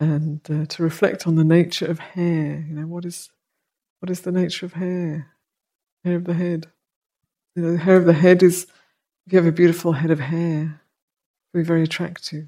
And 0.00 0.40
uh, 0.48 0.64
to 0.64 0.82
reflect 0.82 1.26
on 1.26 1.34
the 1.34 1.44
nature 1.44 1.84
of 1.84 1.98
hair, 1.98 2.64
you 2.66 2.74
know, 2.74 2.86
what 2.86 3.04
is 3.04 3.28
what 4.00 4.10
is 4.10 4.20
the 4.20 4.32
nature 4.32 4.66
of 4.66 4.74
hair? 4.74 5.36
hair 6.06 6.16
of 6.16 6.24
the 6.24 6.34
head. 6.34 6.68
You 7.54 7.62
know, 7.62 7.72
the 7.72 7.78
hair 7.78 7.96
of 7.96 8.06
the 8.06 8.12
head 8.12 8.42
is, 8.42 8.66
if 9.26 9.32
you 9.32 9.38
have 9.38 9.46
a 9.46 9.52
beautiful 9.52 9.92
head 9.92 10.10
of 10.10 10.20
hair, 10.20 10.80
be 11.52 11.62
very 11.62 11.82
attractive. 11.82 12.46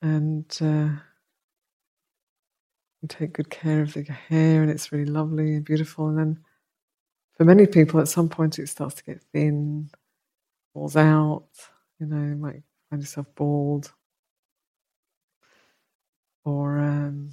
And 0.00 0.46
uh, 0.60 1.00
you 3.02 3.08
take 3.08 3.32
good 3.32 3.50
care 3.50 3.82
of 3.82 3.94
the 3.94 4.04
hair, 4.04 4.62
and 4.62 4.70
it's 4.70 4.92
really 4.92 5.10
lovely 5.10 5.54
and 5.54 5.64
beautiful. 5.64 6.08
And 6.08 6.18
then, 6.18 6.38
for 7.36 7.44
many 7.44 7.66
people, 7.66 7.98
at 8.00 8.08
some 8.08 8.28
point, 8.28 8.58
it 8.58 8.68
starts 8.68 8.94
to 8.96 9.04
get 9.04 9.22
thin, 9.32 9.90
falls 10.72 10.96
out. 10.96 11.48
You 11.98 12.06
know, 12.06 12.22
you 12.22 12.36
might 12.36 12.62
find 12.90 13.02
yourself 13.02 13.26
bald, 13.34 13.92
or 16.44 16.78
um, 16.78 17.30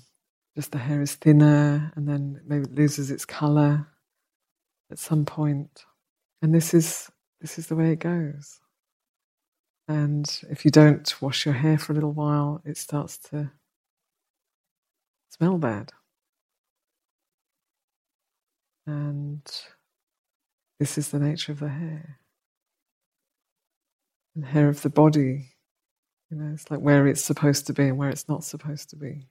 just 0.55 0.71
the 0.71 0.77
hair 0.77 1.01
is 1.01 1.15
thinner, 1.15 1.91
and 1.95 2.07
then 2.07 2.41
maybe 2.45 2.63
it 2.63 2.75
loses 2.75 3.09
its 3.09 3.25
color 3.25 3.87
at 4.91 4.99
some 4.99 5.25
point. 5.25 5.85
And 6.41 6.53
this 6.53 6.73
is 6.73 7.09
this 7.39 7.57
is 7.57 7.67
the 7.67 7.75
way 7.75 7.91
it 7.91 7.99
goes. 7.99 8.59
And 9.87 10.41
if 10.49 10.63
you 10.63 10.71
don't 10.71 11.21
wash 11.21 11.45
your 11.45 11.55
hair 11.55 11.77
for 11.77 11.91
a 11.91 11.95
little 11.95 12.13
while, 12.13 12.61
it 12.65 12.77
starts 12.77 13.17
to 13.29 13.51
smell 15.29 15.57
bad. 15.57 15.91
And 18.85 19.41
this 20.79 20.97
is 20.97 21.09
the 21.09 21.19
nature 21.19 21.51
of 21.51 21.59
the 21.59 21.69
hair. 21.69 22.19
And 24.35 24.45
hair 24.45 24.69
of 24.69 24.81
the 24.81 24.89
body, 24.89 25.55
you 26.29 26.37
know, 26.37 26.53
it's 26.53 26.71
like 26.71 26.79
where 26.79 27.05
it's 27.05 27.21
supposed 27.21 27.67
to 27.67 27.73
be 27.73 27.89
and 27.89 27.97
where 27.97 28.09
it's 28.09 28.29
not 28.29 28.43
supposed 28.43 28.89
to 28.91 28.95
be. 28.95 29.27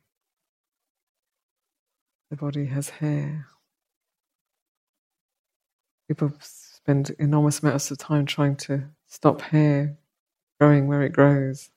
The 2.30 2.36
body 2.36 2.66
has 2.66 2.88
hair. 2.88 3.46
People 6.06 6.32
spend 6.40 7.10
enormous 7.18 7.60
amounts 7.60 7.90
of 7.90 7.98
time 7.98 8.24
trying 8.24 8.54
to 8.56 8.84
stop 9.08 9.40
hair 9.40 9.96
growing 10.60 10.86
where 10.86 11.02
it 11.02 11.12
grows 11.12 11.70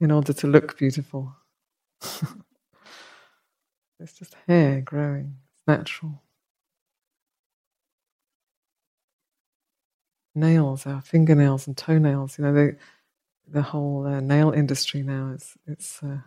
in 0.00 0.10
order 0.10 0.32
to 0.32 0.46
look 0.46 0.76
beautiful. 0.78 1.36
it's 4.00 4.14
just 4.14 4.34
hair 4.46 4.80
growing, 4.80 5.36
it's 5.52 5.62
natural. 5.66 6.22
Nails, 10.34 10.86
our 10.86 11.00
fingernails 11.02 11.66
and 11.66 11.76
toenails, 11.76 12.38
you 12.38 12.44
know, 12.44 12.52
they, 12.52 12.76
the 13.48 13.62
whole 13.62 14.06
uh, 14.06 14.20
nail 14.20 14.50
industry 14.50 15.02
now 15.02 15.32
is 15.34 15.56
it's 15.66 16.02
uh, 16.02 16.18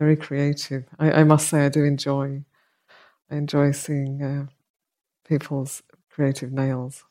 very 0.00 0.16
creative. 0.16 0.84
I, 0.98 1.12
I, 1.12 1.24
must 1.24 1.48
say, 1.48 1.64
I 1.66 1.68
do 1.68 1.84
enjoy. 1.84 2.44
I 3.30 3.36
enjoy 3.36 3.72
seeing 3.72 4.22
uh, 4.22 4.46
people's 5.26 5.82
creative 6.10 6.52
nails. 6.52 7.04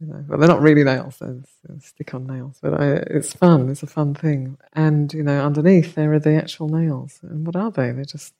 You 0.00 0.08
know, 0.08 0.24
but 0.28 0.40
they're 0.40 0.48
not 0.48 0.60
really 0.62 0.82
nails; 0.82 1.18
they're, 1.18 1.40
stick-on 1.80 2.26
nails. 2.26 2.58
But 2.60 2.80
I, 2.80 2.86
it's 3.06 3.32
fun. 3.32 3.68
It's 3.68 3.84
a 3.84 3.86
fun 3.86 4.14
thing. 4.14 4.58
And 4.72 5.12
you 5.14 5.22
know, 5.22 5.44
underneath 5.44 5.94
there 5.94 6.12
are 6.12 6.18
the 6.18 6.34
actual 6.34 6.68
nails. 6.68 7.20
And 7.22 7.46
what 7.46 7.54
are 7.54 7.70
they? 7.70 7.92
They're 7.92 8.04
just 8.04 8.34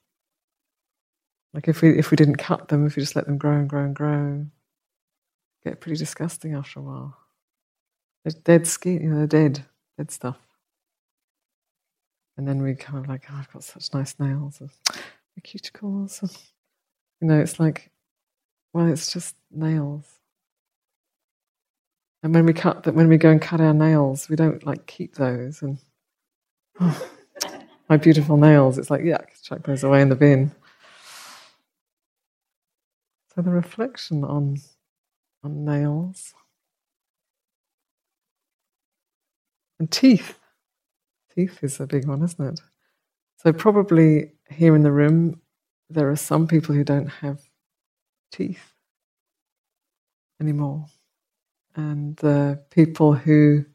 like 1.53 1.67
if 1.67 1.81
we 1.81 1.97
if 1.97 2.11
we 2.11 2.17
didn't 2.17 2.37
cut 2.37 2.67
them, 2.67 2.85
if 2.85 2.95
we 2.95 3.01
just 3.01 3.15
let 3.15 3.25
them 3.25 3.37
grow 3.37 3.53
and 3.53 3.69
grow 3.69 3.83
and 3.85 3.95
grow, 3.95 4.45
get 5.63 5.79
pretty 5.79 5.97
disgusting 5.97 6.53
after 6.53 6.79
a 6.79 6.83
while. 6.83 7.17
They're 8.23 8.41
dead 8.43 8.67
skin, 8.67 9.01
you 9.01 9.09
know, 9.09 9.17
they're 9.17 9.27
dead, 9.27 9.65
dead 9.97 10.11
stuff. 10.11 10.37
And 12.37 12.47
then 12.47 12.61
we 12.61 12.73
kind 12.75 12.97
of 12.97 13.07
like, 13.07 13.25
oh, 13.29 13.35
I've 13.37 13.51
got 13.51 13.63
such 13.63 13.93
nice 13.93 14.15
nails, 14.19 14.61
the 15.35 15.41
cuticles. 15.41 16.21
You 17.21 17.27
know, 17.27 17.39
it's 17.39 17.59
like, 17.59 17.91
well, 18.73 18.87
it's 18.87 19.11
just 19.11 19.35
nails. 19.51 20.05
And 22.21 22.33
when 22.33 22.45
we 22.45 22.53
cut 22.53 22.83
that, 22.83 22.95
when 22.95 23.09
we 23.09 23.17
go 23.17 23.29
and 23.29 23.41
cut 23.41 23.61
our 23.61 23.73
nails, 23.73 24.29
we 24.29 24.35
don't 24.35 24.65
like 24.65 24.85
keep 24.87 25.15
those. 25.15 25.61
And 25.61 25.77
oh, 26.79 27.09
my 27.89 27.97
beautiful 27.97 28.37
nails, 28.37 28.77
it's 28.77 28.89
like 28.89 29.01
yuck, 29.01 29.41
chuck 29.43 29.63
those 29.63 29.83
away 29.83 30.01
in 30.01 30.09
the 30.09 30.15
bin. 30.15 30.51
So 33.35 33.41
the 33.41 33.51
reflection 33.51 34.23
on 34.23 34.57
on 35.43 35.65
nails 35.65 36.33
and 39.79 39.91
teeth. 39.91 40.39
Teeth 41.35 41.63
is 41.63 41.79
a 41.79 41.87
big 41.87 42.07
one, 42.07 42.23
isn't 42.23 42.53
it? 42.53 42.61
So 43.45 43.51
probably 43.51 44.31
here 44.49 44.75
in 44.75 44.83
the 44.83 44.91
room, 44.91 45.41
there 45.89 46.09
are 46.09 46.15
some 46.15 46.47
people 46.47 46.73
who 46.73 46.83
don't 46.83 47.07
have 47.07 47.41
teeth 48.31 48.73
anymore 50.39 50.85
and 51.75 52.15
the 52.17 52.63
people 52.69 53.13
who 53.13 53.65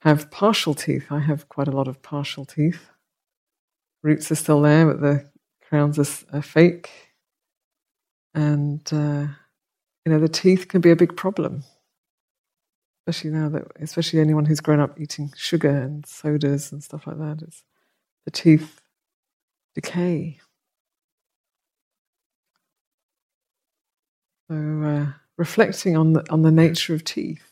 have 0.00 0.30
partial 0.30 0.74
teeth. 0.74 1.06
I 1.10 1.20
have 1.20 1.48
quite 1.48 1.68
a 1.68 1.72
lot 1.72 1.88
of 1.88 2.02
partial 2.02 2.44
teeth. 2.44 2.90
Roots 4.02 4.30
are 4.30 4.36
still 4.36 4.60
there, 4.60 4.86
but 4.86 5.00
the 5.00 5.30
crowns 5.66 5.98
are, 5.98 6.36
are 6.36 6.42
fake. 6.42 6.90
And, 8.34 8.82
uh, 8.92 9.28
you 10.04 10.12
know, 10.12 10.18
the 10.18 10.28
teeth 10.28 10.68
can 10.68 10.80
be 10.80 10.90
a 10.90 10.96
big 10.96 11.16
problem. 11.16 11.64
Especially 13.06 13.30
now 13.30 13.48
that, 13.50 13.66
especially 13.80 14.20
anyone 14.20 14.46
who's 14.46 14.60
grown 14.60 14.80
up 14.80 15.00
eating 15.00 15.32
sugar 15.36 15.70
and 15.70 16.04
sodas 16.04 16.72
and 16.72 16.82
stuff 16.82 17.06
like 17.06 17.18
that, 17.18 17.42
it's, 17.46 17.62
the 18.24 18.30
teeth 18.30 18.80
decay. 19.74 20.40
So, 24.50 24.54
uh, 24.54 25.12
reflecting 25.36 25.96
on 25.96 26.12
the, 26.12 26.30
on 26.30 26.42
the 26.42 26.52
nature 26.52 26.94
of 26.94 27.04
teeth. 27.04 27.50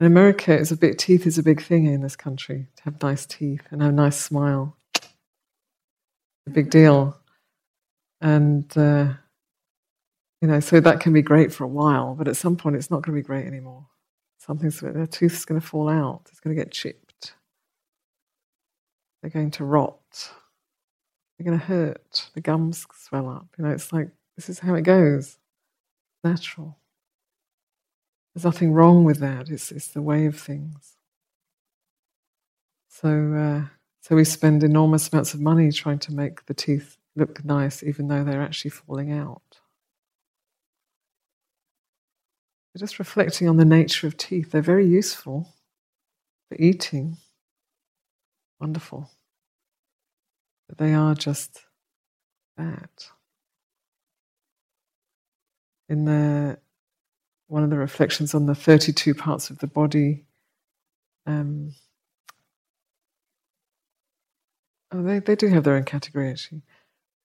In 0.00 0.06
America, 0.06 0.52
it's 0.52 0.70
a 0.70 0.76
bit 0.76 0.98
teeth 0.98 1.26
is 1.26 1.38
a 1.38 1.42
big 1.42 1.60
thing 1.60 1.86
in 1.86 2.00
this 2.00 2.16
country 2.16 2.68
to 2.76 2.82
have 2.84 3.02
nice 3.02 3.26
teeth 3.26 3.62
and 3.70 3.82
have 3.82 3.90
a 3.90 3.94
nice 3.94 4.16
smile. 4.16 4.76
A 6.46 6.50
big 6.50 6.70
deal, 6.70 7.18
and 8.20 8.64
uh, 8.76 9.12
you 10.40 10.48
know, 10.48 10.60
so 10.60 10.80
that 10.80 11.00
can 11.00 11.12
be 11.12 11.20
great 11.20 11.52
for 11.52 11.64
a 11.64 11.68
while, 11.68 12.14
but 12.14 12.28
at 12.28 12.36
some 12.36 12.56
point, 12.56 12.76
it's 12.76 12.90
not 12.90 13.02
going 13.02 13.14
to 13.14 13.22
be 13.22 13.26
great 13.26 13.46
anymore. 13.46 13.86
Something's 14.38 14.80
their 14.80 15.06
tooth's 15.06 15.44
going 15.44 15.60
to 15.60 15.66
fall 15.66 15.88
out. 15.88 16.22
It's 16.30 16.40
going 16.40 16.56
to 16.56 16.62
get 16.62 16.72
chipped. 16.72 17.07
They're 19.20 19.30
going 19.30 19.50
to 19.52 19.64
rot. 19.64 20.30
They're 21.36 21.46
going 21.46 21.58
to 21.58 21.64
hurt. 21.64 22.30
The 22.34 22.40
gums 22.40 22.86
swell 22.94 23.28
up. 23.28 23.46
You 23.58 23.64
know, 23.64 23.70
it's 23.70 23.92
like 23.92 24.08
this 24.36 24.48
is 24.48 24.58
how 24.58 24.74
it 24.74 24.82
goes 24.82 25.38
natural. 26.24 26.78
There's 28.34 28.44
nothing 28.44 28.72
wrong 28.72 29.04
with 29.04 29.18
that. 29.18 29.50
It's, 29.50 29.72
it's 29.72 29.88
the 29.88 30.02
way 30.02 30.26
of 30.26 30.38
things. 30.38 30.96
So, 32.88 33.32
uh, 33.34 33.68
so 34.00 34.16
we 34.16 34.24
spend 34.24 34.62
enormous 34.62 35.12
amounts 35.12 35.34
of 35.34 35.40
money 35.40 35.70
trying 35.72 35.98
to 36.00 36.14
make 36.14 36.46
the 36.46 36.54
teeth 36.54 36.96
look 37.16 37.44
nice, 37.44 37.82
even 37.82 38.08
though 38.08 38.24
they're 38.24 38.42
actually 38.42 38.70
falling 38.70 39.12
out. 39.12 39.42
just 42.78 42.98
reflecting 42.98 43.48
on 43.48 43.56
the 43.56 43.64
nature 43.64 44.06
of 44.06 44.16
teeth. 44.16 44.52
They're 44.52 44.62
very 44.62 44.86
useful 44.86 45.52
for 46.48 46.56
eating. 46.58 47.16
Wonderful. 48.60 49.10
But 50.68 50.78
they 50.78 50.94
are 50.94 51.14
just 51.14 51.60
that 52.56 53.08
in 55.88 56.04
the 56.04 56.58
one 57.48 57.64
of 57.64 57.70
the 57.70 57.78
reflections 57.78 58.34
on 58.34 58.46
the 58.46 58.54
32 58.54 59.14
parts 59.14 59.50
of 59.50 59.58
the 59.58 59.66
body. 59.66 60.24
Um, 61.26 61.74
oh, 64.92 65.02
they, 65.02 65.18
they 65.20 65.36
do 65.36 65.48
have 65.48 65.64
their 65.64 65.76
own 65.76 65.84
category 65.84 66.30
actually. 66.30 66.62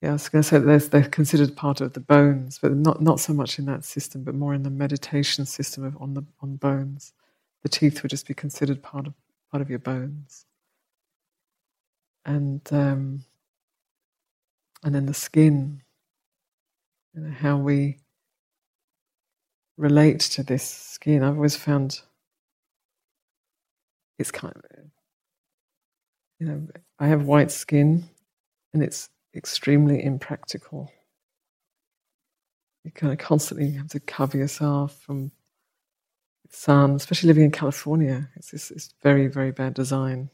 Yeah, 0.02 0.10
I 0.10 0.12
was 0.14 0.28
going 0.28 0.42
to 0.42 0.48
say 0.48 0.58
they're, 0.58 0.78
they're 0.78 1.08
considered 1.08 1.56
part 1.56 1.80
of 1.80 1.94
the 1.94 2.00
bones, 2.00 2.58
but 2.60 2.72
not, 2.72 3.00
not 3.02 3.20
so 3.20 3.32
much 3.32 3.58
in 3.58 3.66
that 3.66 3.84
system, 3.84 4.22
but 4.22 4.34
more 4.34 4.54
in 4.54 4.62
the 4.62 4.70
meditation 4.70 5.46
system 5.46 5.84
of, 5.84 5.96
on 6.00 6.14
the 6.14 6.24
on 6.42 6.56
bones. 6.56 7.14
The 7.62 7.70
teeth 7.70 8.02
would 8.02 8.10
just 8.10 8.28
be 8.28 8.34
considered 8.34 8.82
part 8.82 9.06
of 9.06 9.14
part 9.50 9.62
of 9.62 9.70
your 9.70 9.78
bones, 9.78 10.44
and 12.24 12.60
um, 12.72 13.24
and 14.82 14.94
then 14.94 15.06
the 15.06 15.14
skin. 15.14 15.82
You 17.14 17.22
know, 17.22 17.30
how 17.30 17.56
we 17.58 17.98
relate 19.76 20.20
to 20.20 20.42
this 20.42 20.68
skin. 20.68 21.22
I've 21.22 21.36
always 21.36 21.56
found 21.56 22.00
it's 24.18 24.30
kind 24.30 24.54
of, 24.56 24.62
you 26.38 26.46
know, 26.46 26.66
I 26.98 27.06
have 27.08 27.24
white 27.24 27.50
skin 27.50 28.04
and 28.72 28.82
it's 28.82 29.10
extremely 29.34 30.04
impractical. 30.04 30.90
You 32.84 32.92
kind 32.92 33.12
of 33.12 33.18
constantly 33.18 33.72
have 33.72 33.88
to 33.88 34.00
cover 34.00 34.36
yourself 34.36 35.00
from 35.00 35.32
sun, 36.50 36.96
especially 36.96 37.28
living 37.28 37.44
in 37.44 37.50
California. 37.50 38.28
It's 38.36 38.50
this 38.50 38.70
it's 38.70 38.94
very, 39.02 39.26
very 39.26 39.50
bad 39.50 39.74
design, 39.74 40.30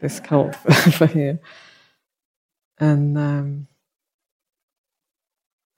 this 0.00 0.20
cult 0.20 0.54
for 0.92 1.06
here. 1.06 1.40
And 2.78 3.16
um, 3.16 3.68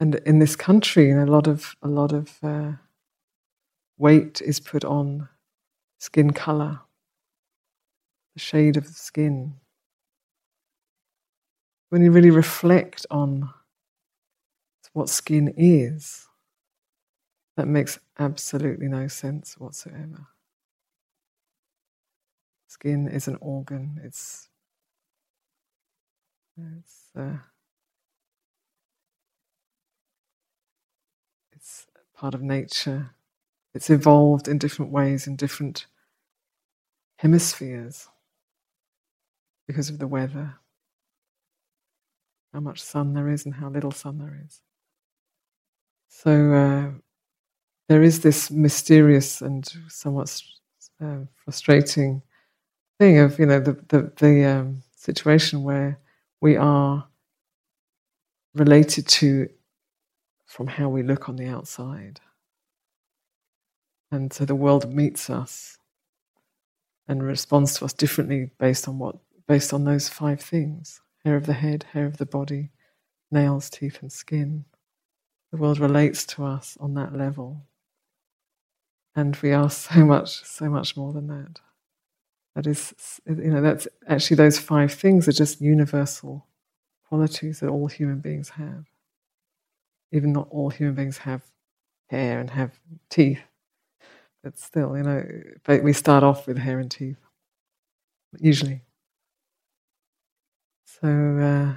and 0.01 0.15
in 0.27 0.39
this 0.39 0.57
country, 0.57 1.11
a 1.11 1.27
lot 1.27 1.47
of 1.47 1.77
a 1.83 1.89
lot 1.89 2.13
of 2.13 2.39
uh, 2.43 2.73
weight 3.97 4.41
is 4.41 4.61
put 4.61 4.85
on 4.85 5.29
skin 5.99 6.33
color, 6.33 6.81
the 8.35 8.41
shade 8.41 8.77
of 8.77 8.87
the 8.87 8.93
skin. 8.93 9.55
When 11.91 12.03
you 12.03 12.13
really 12.13 12.31
reflect 12.31 13.07
on 13.11 13.51
what 14.93 15.09
skin 15.09 15.55
is, 15.57 16.29
that 17.57 17.67
makes 17.67 17.99
absolutely 18.19 18.89
no 18.89 19.09
sense 19.09 19.57
whatsoever. 19.59 20.27
Skin 22.69 23.09
is 23.09 23.27
an 23.27 23.39
organ. 23.41 23.99
It's 24.05 24.51
it's 26.57 27.11
uh, 27.19 27.39
it's 31.53 31.87
part 32.15 32.35
of 32.35 32.43
nature. 32.43 33.11
It's 33.75 33.89
evolved 33.89 34.49
in 34.49 34.59
different 34.59 34.93
ways 34.93 35.27
in 35.27 35.37
different 35.37 35.87
hemispheres 37.17 38.09
because 39.67 39.89
of 39.89 39.99
the 39.99 40.07
weather, 40.07 40.57
how 42.53 42.61
much 42.61 42.83
sun 42.83 43.15
there 43.15 43.29
is 43.29 43.47
and 43.47 43.55
how 43.55 43.71
little 43.71 43.93
sun 43.93 44.19
there 44.19 44.43
is. 44.45 44.61
So 46.09 46.53
uh, 46.53 46.91
there 47.89 48.03
is 48.03 48.21
this 48.21 48.51
mysterious 48.51 49.41
and 49.41 49.67
somewhat 49.89 50.43
uh, 51.03 51.21
frustrating 51.35 52.23
thing 52.99 53.19
of 53.19 53.39
you 53.39 53.47
know 53.47 53.61
the 53.61 53.73
the, 53.89 54.13
the 54.17 54.45
um, 54.45 54.83
situation 54.97 55.63
where 55.63 55.99
we 56.41 56.57
are 56.57 57.07
related 58.55 59.07
to 59.07 59.49
from 60.47 60.67
how 60.67 60.89
we 60.89 61.03
look 61.03 61.29
on 61.29 61.37
the 61.37 61.47
outside. 61.47 62.21
And 64.11 64.33
so 64.33 64.45
the 64.45 64.55
world 64.55 64.93
meets 64.93 65.29
us 65.29 65.79
and 67.07 67.23
responds 67.23 67.79
to 67.79 67.85
us 67.85 67.93
differently 67.93 68.51
based 68.59 68.89
on 68.89 68.99
what 68.99 69.17
based 69.47 69.73
on 69.73 69.85
those 69.85 70.09
five 70.09 70.41
things 70.41 71.01
hair 71.25 71.37
of 71.37 71.47
the 71.47 71.53
head, 71.55 71.85
hair 71.93 72.07
of 72.07 72.17
the 72.19 72.27
body, 72.27 72.71
nails, 73.31 73.69
teeth, 73.69 73.99
and 74.01 74.13
skin. 74.13 74.65
The 75.53 75.59
world 75.59 75.79
relates 75.79 76.25
to 76.27 76.45
us 76.45 76.77
on 76.81 76.95
that 76.95 77.17
level. 77.17 77.67
And 79.17 79.37
we 79.37 79.53
are 79.53 79.71
so 79.71 80.05
much, 80.05 80.45
so 80.45 80.69
much 80.71 80.97
more 80.97 81.13
than 81.13 81.27
that. 81.29 81.61
That 82.59 82.67
is, 82.67 83.21
you 83.25 83.53
know, 83.53 83.63
that's 83.63 83.87
actually 84.09 84.35
those 84.35 84.59
five 84.59 84.93
things 84.93 85.29
are 85.29 85.33
just 85.33 85.61
universal 85.61 86.45
qualities 87.09 87.61
that 87.61 87.69
all 87.69 87.87
human 87.87 88.19
beings 88.19 88.49
have. 88.49 88.85
Even 90.11 90.33
not 90.33 90.49
all 90.51 90.69
human 90.69 90.97
beings 90.97 91.19
have 91.19 91.45
hair 92.11 92.41
and 92.41 92.51
have 92.51 92.81
teeth, 93.11 93.39
but 94.43 94.59
still, 94.59 94.97
you 94.97 95.05
know, 95.05 95.25
we 95.85 95.93
start 95.93 96.25
off 96.25 96.49
with 96.49 96.59
hair 96.59 96.81
and 96.81 96.91
teeth, 96.91 97.21
usually. 98.41 98.83
So, 100.87 101.07
uh, 101.39 101.77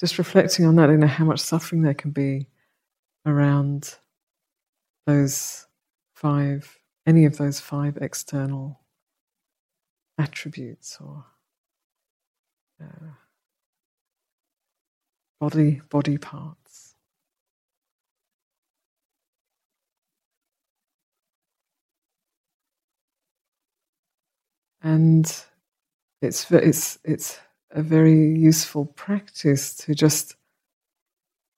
just 0.00 0.18
reflecting 0.18 0.66
on 0.66 0.74
that, 0.76 0.90
you 0.90 0.96
know, 0.96 1.06
how 1.06 1.26
much 1.26 1.38
suffering 1.38 1.82
there 1.82 1.94
can 1.94 2.10
be 2.10 2.48
around 3.24 3.96
those 5.06 5.66
five, 6.14 6.78
any 7.06 7.24
of 7.24 7.36
those 7.38 7.60
five 7.60 7.96
external 8.00 8.80
attributes 10.18 10.98
or 11.00 11.24
uh, 12.82 13.10
body 15.40 15.80
body 15.88 16.18
parts. 16.18 16.94
And 24.82 25.24
it's 26.22 26.50
it's 26.50 26.98
it's 27.04 27.40
a 27.70 27.82
very 27.82 28.34
useful 28.34 28.86
practice 28.86 29.74
to 29.76 29.94
just 29.94 30.36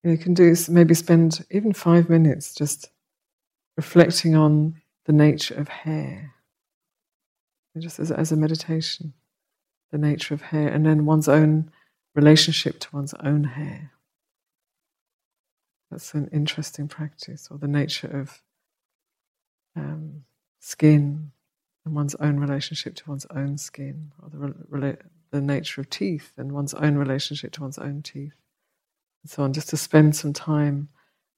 you, 0.03 0.11
know, 0.11 0.17
can 0.17 0.35
do 0.35 0.55
maybe 0.69 0.95
spend 0.95 1.45
even 1.51 1.73
five 1.73 2.09
minutes 2.09 2.55
just 2.55 2.91
reflecting 3.77 4.35
on 4.35 4.75
the 5.05 5.13
nature 5.13 5.55
of 5.55 5.69
hair 5.69 6.35
just 7.81 7.99
as, 7.99 8.11
as 8.11 8.33
a 8.33 8.37
meditation, 8.37 9.15
the 9.91 9.99
nature 9.99 10.35
of 10.35 10.43
hair, 10.43 10.69
and 10.69 10.87
then 10.87 11.07
one's 11.07 11.29
own 11.29 11.71
relationship 12.15 12.79
to 12.81 12.89
one's 12.95 13.15
own 13.15 13.45
hair. 13.45 13.93
That's 15.91 16.15
an 16.15 16.29
interesting 16.33 16.89
practice, 16.89 17.49
or 17.51 17.59
the 17.59 17.69
nature 17.69 18.07
of 18.07 18.43
um, 19.77 20.25
skin 20.61 21.33
and 21.85 21.95
one's 21.95 22.15
own 22.17 22.39
relationship 22.39 22.95
to 22.97 23.09
one's 23.09 23.27
own 23.35 23.59
skin, 23.59 24.13
or 24.23 24.29
the, 24.29 24.55
rela- 24.71 25.01
the 25.31 25.41
nature 25.41 25.81
of 25.81 25.91
teeth 25.91 26.33
and 26.37 26.53
one's 26.53 26.75
own 26.75 26.97
relationship 26.97 27.53
to 27.53 27.63
one's 27.63 27.79
own 27.79 28.03
teeth, 28.03 28.35
and 29.23 29.31
so 29.31 29.43
on. 29.43 29.53
Just 29.53 29.71
to 29.71 29.77
spend 29.77 30.15
some 30.15 30.33
time 30.33 30.89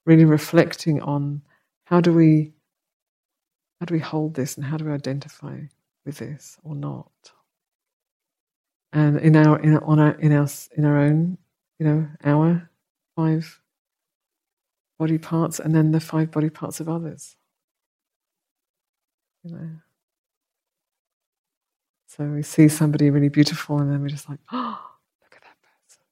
really 0.05 0.24
reflecting 0.24 1.00
on 1.00 1.42
how 1.85 2.00
do 2.00 2.12
we 2.12 2.52
how 3.81 3.87
do 3.87 3.94
we 3.94 4.00
hold 4.00 4.35
this 4.35 4.57
and 4.57 4.64
how 4.64 4.76
do 4.76 4.85
we 4.85 4.92
identify 4.92 5.59
with 6.04 6.18
this 6.18 6.58
or 6.64 6.74
not. 6.74 7.10
And 8.92 9.18
in 9.18 9.36
our 9.36 9.58
in 9.60 9.78
on 9.78 9.98
our 9.98 10.12
in 10.12 10.32
our 10.32 10.48
in 10.76 10.84
our 10.84 10.98
own, 10.98 11.38
you 11.78 11.86
know, 11.86 12.08
our 12.24 12.70
five 13.16 13.60
body 14.98 15.18
parts, 15.18 15.58
and 15.58 15.74
then 15.74 15.92
the 15.92 16.00
five 16.00 16.30
body 16.30 16.50
parts 16.50 16.80
of 16.80 16.88
others. 16.88 17.36
You 19.44 19.52
know. 19.52 19.70
So 22.06 22.24
we 22.24 22.42
see 22.42 22.68
somebody 22.68 23.08
really 23.08 23.30
beautiful, 23.30 23.78
and 23.78 23.90
then 23.90 24.02
we're 24.02 24.08
just 24.08 24.28
like, 24.28 24.40
oh, 24.52 24.90
look 25.22 25.34
at 25.34 25.42
that 25.42 25.56
person. 25.62 26.02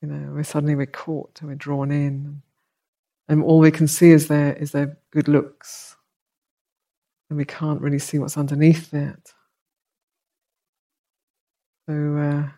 You 0.00 0.08
know, 0.08 0.32
we're 0.32 0.42
suddenly 0.44 0.74
we're 0.74 0.86
caught 0.86 1.40
and 1.40 1.50
we're 1.50 1.56
drawn 1.56 1.90
in, 1.90 2.40
and 3.28 3.42
all 3.42 3.58
we 3.58 3.70
can 3.70 3.86
see 3.86 4.10
is 4.10 4.28
their 4.28 4.54
is 4.54 4.70
their 4.70 4.96
good 5.10 5.28
looks 5.28 5.96
and 7.28 7.38
we 7.38 7.44
can't 7.44 7.80
really 7.80 7.98
see 7.98 8.18
what's 8.18 8.36
underneath 8.36 8.90
that. 8.90 9.32
So, 11.88 12.16
uh, 12.16 12.48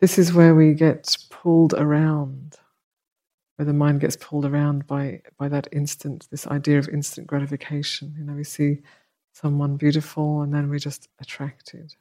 this 0.00 0.18
is 0.18 0.32
where 0.32 0.54
we 0.54 0.74
get 0.74 1.16
pulled 1.30 1.74
around, 1.74 2.56
where 3.56 3.66
the 3.66 3.72
mind 3.72 4.00
gets 4.00 4.16
pulled 4.16 4.44
around 4.44 4.86
by, 4.86 5.22
by 5.38 5.48
that 5.48 5.68
instant, 5.72 6.28
this 6.30 6.46
idea 6.46 6.78
of 6.78 6.88
instant 6.88 7.26
gratification. 7.26 8.14
You 8.18 8.24
know, 8.24 8.34
we 8.34 8.44
see 8.44 8.82
someone 9.32 9.76
beautiful 9.76 10.42
and 10.42 10.52
then 10.52 10.68
we're 10.68 10.78
just 10.78 11.08
attracted. 11.20 11.94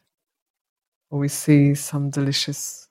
Or 1.09 1.19
we 1.19 1.27
see 1.27 1.75
some 1.75 2.09
delicious 2.09 2.89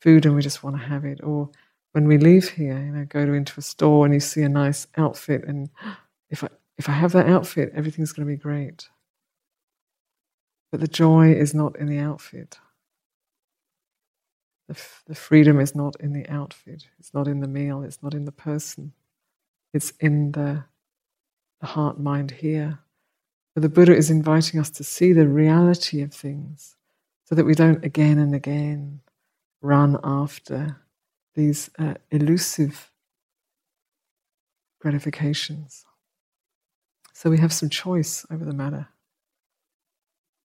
food 0.00 0.26
and 0.26 0.34
we 0.34 0.42
just 0.42 0.62
want 0.62 0.76
to 0.76 0.82
have 0.82 1.04
it. 1.04 1.20
Or 1.22 1.50
when 1.92 2.06
we 2.06 2.18
leave 2.18 2.48
here, 2.50 2.78
you 2.78 2.92
know, 2.92 3.04
go 3.04 3.24
to 3.24 3.32
into 3.32 3.54
a 3.58 3.62
store 3.62 4.04
and 4.04 4.14
you 4.14 4.20
see 4.20 4.42
a 4.42 4.48
nice 4.48 4.86
outfit 4.96 5.44
and 5.46 5.70
if 6.30 6.42
I 6.44 6.48
if 6.78 6.88
I 6.88 6.92
have 6.92 7.12
that 7.12 7.28
outfit, 7.28 7.72
everything's 7.74 8.12
going 8.12 8.26
to 8.26 8.32
be 8.32 8.38
great. 8.38 8.88
But 10.70 10.80
the 10.80 10.88
joy 10.88 11.32
is 11.32 11.54
not 11.54 11.76
in 11.78 11.86
the 11.86 11.98
outfit. 11.98 12.58
The, 14.68 14.74
f- 14.74 15.02
the 15.06 15.14
freedom 15.14 15.60
is 15.60 15.74
not 15.74 15.96
in 16.00 16.12
the 16.12 16.28
outfit. 16.28 16.88
It's 16.98 17.12
not 17.12 17.28
in 17.28 17.40
the 17.40 17.48
meal. 17.48 17.82
It's 17.82 18.02
not 18.02 18.14
in 18.14 18.24
the 18.24 18.32
person. 18.32 18.92
It's 19.74 19.92
in 20.00 20.32
the, 20.32 20.64
the 21.60 21.66
heart 21.66 22.00
mind 22.00 22.30
here. 22.30 22.78
So 23.54 23.60
the 23.60 23.68
Buddha 23.68 23.94
is 23.94 24.10
inviting 24.10 24.60
us 24.60 24.70
to 24.70 24.84
see 24.84 25.12
the 25.12 25.28
reality 25.28 26.02
of 26.02 26.14
things 26.14 26.76
so 27.24 27.34
that 27.34 27.44
we 27.44 27.54
don't 27.54 27.84
again 27.84 28.18
and 28.18 28.34
again 28.34 29.00
run 29.60 29.98
after 30.04 30.78
these 31.34 31.70
uh, 31.78 31.94
elusive 32.10 32.90
gratifications. 34.80 35.84
So 37.12 37.30
we 37.30 37.38
have 37.38 37.52
some 37.52 37.68
choice 37.68 38.26
over 38.30 38.44
the 38.44 38.54
matter. 38.54 38.88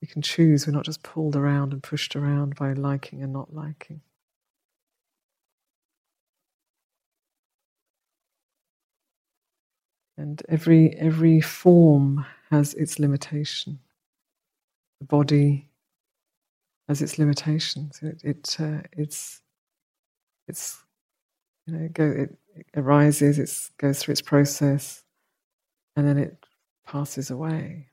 We 0.02 0.08
can 0.08 0.22
choose, 0.22 0.68
we're 0.68 0.74
not 0.74 0.86
just 0.86 1.02
pulled 1.02 1.36
around 1.36 1.74
and 1.74 1.82
pushed 1.82 2.16
around 2.16 2.56
by 2.56 2.74
liking 2.74 3.24
and 3.24 3.34
not 3.34 3.54
liking. 3.54 4.02
And 10.18 10.42
every, 10.50 10.96
every 10.98 11.42
form 11.42 12.26
has 12.52 12.74
its 12.74 13.00
limitation. 13.00 13.80
The 15.00 15.06
body 15.06 15.70
has 16.88 17.02
its 17.02 17.18
limitations. 17.20 18.00
It, 18.02 18.22
it 18.24 18.58
uh, 18.60 18.82
it's, 18.92 19.42
it's, 20.48 20.84
you 21.66 21.74
know, 21.74 21.86
it, 21.86 21.94
go, 21.94 22.04
it, 22.04 22.38
it 22.56 22.66
arises, 22.76 23.40
it 23.40 23.72
goes 23.78 24.00
through 24.00 24.14
its 24.14 24.22
process, 24.22 25.04
and 25.96 26.08
then 26.08 26.18
it 26.18 26.47
passes 26.88 27.30
away. 27.30 27.90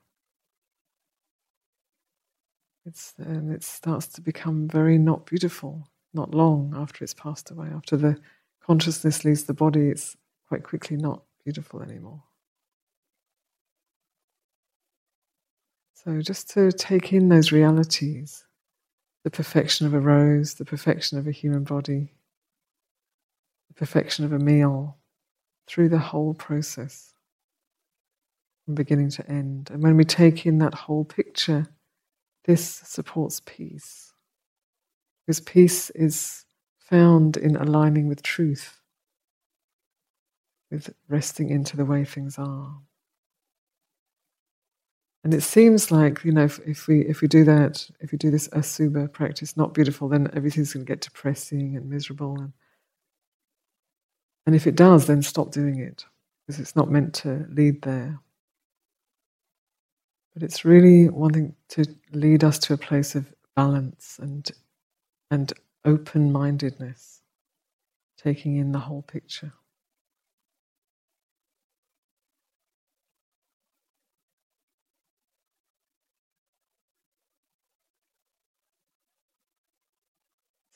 It's, 2.85 3.13
and 3.17 3.51
it 3.51 3.63
starts 3.63 4.07
to 4.07 4.21
become 4.21 4.67
very 4.67 4.97
not 4.97 5.25
beautiful, 5.25 5.87
not 6.13 6.33
long 6.33 6.73
after 6.75 7.03
it's 7.03 7.13
passed 7.13 7.51
away, 7.51 7.67
after 7.75 7.97
the 7.97 8.17
consciousness 8.63 9.25
leaves 9.25 9.43
the 9.43 9.53
body, 9.53 9.89
it's 9.89 10.15
quite 10.47 10.63
quickly 10.63 10.97
not 10.97 11.23
beautiful 11.43 11.81
anymore. 11.81 12.23
So 15.93 16.21
just 16.21 16.49
to 16.51 16.71
take 16.71 17.11
in 17.11 17.29
those 17.29 17.51
realities 17.51 18.45
the 19.23 19.31
perfection 19.31 19.87
of 19.87 19.95
a 19.95 19.99
rose, 19.99 20.53
the 20.53 20.65
perfection 20.65 21.17
of 21.17 21.27
a 21.27 21.31
human 21.31 21.63
body, 21.63 22.13
the 23.67 23.73
perfection 23.73 24.23
of 24.23 24.31
a 24.31 24.37
meal 24.37 24.97
through 25.65 25.89
the 25.89 25.97
whole 25.97 26.35
process 26.35 27.14
from 28.65 28.75
beginning 28.75 29.11
to 29.11 29.29
end. 29.29 29.69
And 29.71 29.81
when 29.81 29.95
we 29.95 30.03
take 30.03 30.45
in 30.45 30.57
that 30.59 30.73
whole 30.73 31.05
picture, 31.05 31.67
this 32.45 32.65
supports 32.83 33.41
peace. 33.45 34.13
Because 35.25 35.39
peace 35.39 35.89
is 35.91 36.45
found 36.79 37.37
in 37.37 37.55
aligning 37.55 38.07
with 38.07 38.21
truth, 38.21 38.81
with 40.69 40.93
resting 41.07 41.49
into 41.49 41.77
the 41.77 41.85
way 41.85 42.03
things 42.03 42.37
are. 42.37 42.79
And 45.23 45.33
it 45.33 45.41
seems 45.41 45.89
like 45.89 46.23
you 46.23 46.31
know 46.31 46.43
if, 46.43 46.59
if, 46.67 46.87
we 46.87 47.01
if 47.01 47.21
we 47.21 47.27
do 47.27 47.43
that, 47.45 47.89
if 47.99 48.11
we 48.11 48.17
do 48.19 48.29
this 48.29 48.47
asubha 48.49 49.11
practice, 49.11 49.57
not 49.57 49.73
beautiful, 49.73 50.07
then 50.07 50.29
everything's 50.35 50.71
going 50.71 50.85
to 50.85 50.91
get 50.91 51.01
depressing 51.01 51.75
and 51.75 51.89
miserable. 51.89 52.39
And 52.39 52.53
and 54.45 54.55
if 54.55 54.67
it 54.67 54.75
does, 54.75 55.07
then 55.07 55.23
stop 55.23 55.51
doing 55.51 55.79
it 55.79 56.05
because 56.45 56.59
it's 56.59 56.75
not 56.75 56.91
meant 56.91 57.15
to 57.15 57.47
lead 57.49 57.81
there. 57.81 58.19
But 60.35 60.43
it's 60.43 60.65
really 60.65 61.09
wanting 61.09 61.55
to 61.71 61.85
lead 62.13 62.43
us 62.45 62.59
to 62.61 62.75
a 62.75 62.79
place 62.79 63.15
of 63.15 63.33
balance 63.55 64.19
and 64.21 64.51
and 65.31 65.53
open 65.85 66.31
mindedness, 66.31 67.21
taking 68.17 68.57
in 68.57 68.71
the 68.73 68.79
whole 68.79 69.03
picture. 69.03 69.53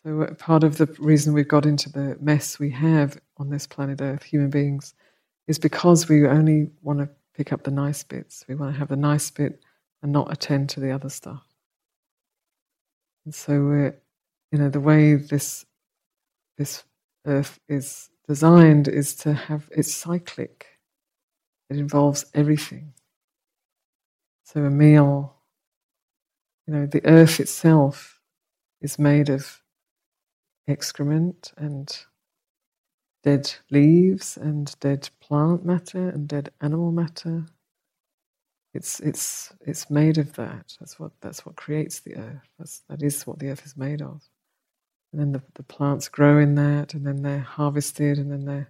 So, 0.05 0.23
uh, 0.23 0.33
part 0.35 0.63
of 0.63 0.77
the 0.77 0.87
reason 0.99 1.33
we've 1.33 1.47
got 1.47 1.65
into 1.65 1.91
the 1.91 2.17
mess 2.21 2.59
we 2.59 2.71
have 2.71 3.19
on 3.37 3.49
this 3.49 3.67
planet 3.67 4.01
Earth, 4.01 4.23
human 4.23 4.49
beings, 4.49 4.93
is 5.47 5.59
because 5.59 6.09
we 6.09 6.27
only 6.27 6.71
want 6.81 6.99
to 6.99 7.09
pick 7.39 7.53
up 7.53 7.63
the 7.63 7.71
nice 7.71 8.03
bits. 8.03 8.43
We 8.49 8.55
want 8.55 8.73
to 8.73 8.79
have 8.79 8.89
the 8.89 8.97
nice 8.97 9.31
bit 9.31 9.61
and 10.03 10.11
not 10.11 10.29
attend 10.29 10.67
to 10.71 10.81
the 10.81 10.91
other 10.91 11.07
stuff. 11.07 11.45
And 13.23 13.33
so, 13.33 13.53
we're, 13.63 13.97
you 14.51 14.59
know, 14.59 14.67
the 14.67 14.81
way 14.81 15.15
this 15.15 15.65
this 16.57 16.83
Earth 17.25 17.57
is 17.69 18.09
designed 18.27 18.89
is 18.89 19.15
to 19.23 19.33
have 19.33 19.69
it's 19.71 19.93
cyclic. 19.93 20.65
It 21.69 21.77
involves 21.77 22.25
everything. 22.33 22.91
So, 24.43 24.65
a 24.65 24.69
meal, 24.69 25.37
you 26.67 26.73
know, 26.73 26.85
the 26.87 27.05
Earth 27.05 27.39
itself 27.39 28.19
is 28.81 28.99
made 28.99 29.29
of 29.29 29.63
excrement 30.67 31.53
and 31.55 32.05
dead 33.23 33.53
leaves 33.71 34.37
and 34.37 34.75
dead 34.79 35.09
plant 35.21 35.65
matter 35.65 36.09
and 36.09 36.27
dead 36.27 36.51
animal 36.61 36.91
matter. 36.91 37.45
It's 38.73 38.99
it's 38.99 39.53
it's 39.61 39.89
made 39.89 40.17
of 40.17 40.33
that. 40.33 40.75
That's 40.79 40.99
what 40.99 41.11
that's 41.21 41.45
what 41.45 41.55
creates 41.55 42.01
the 42.01 42.15
earth. 42.17 42.49
That's 42.59 42.81
that 42.89 43.03
is 43.03 43.25
what 43.27 43.39
the 43.39 43.49
earth 43.49 43.65
is 43.65 43.77
made 43.77 44.01
of. 44.01 44.21
And 45.11 45.21
then 45.21 45.31
the, 45.33 45.41
the 45.55 45.63
plants 45.63 46.07
grow 46.09 46.39
in 46.39 46.55
that, 46.55 46.93
and 46.93 47.05
then 47.05 47.23
they're 47.23 47.39
harvested, 47.39 48.19
and 48.19 48.31
then 48.31 48.45
they 48.45 48.65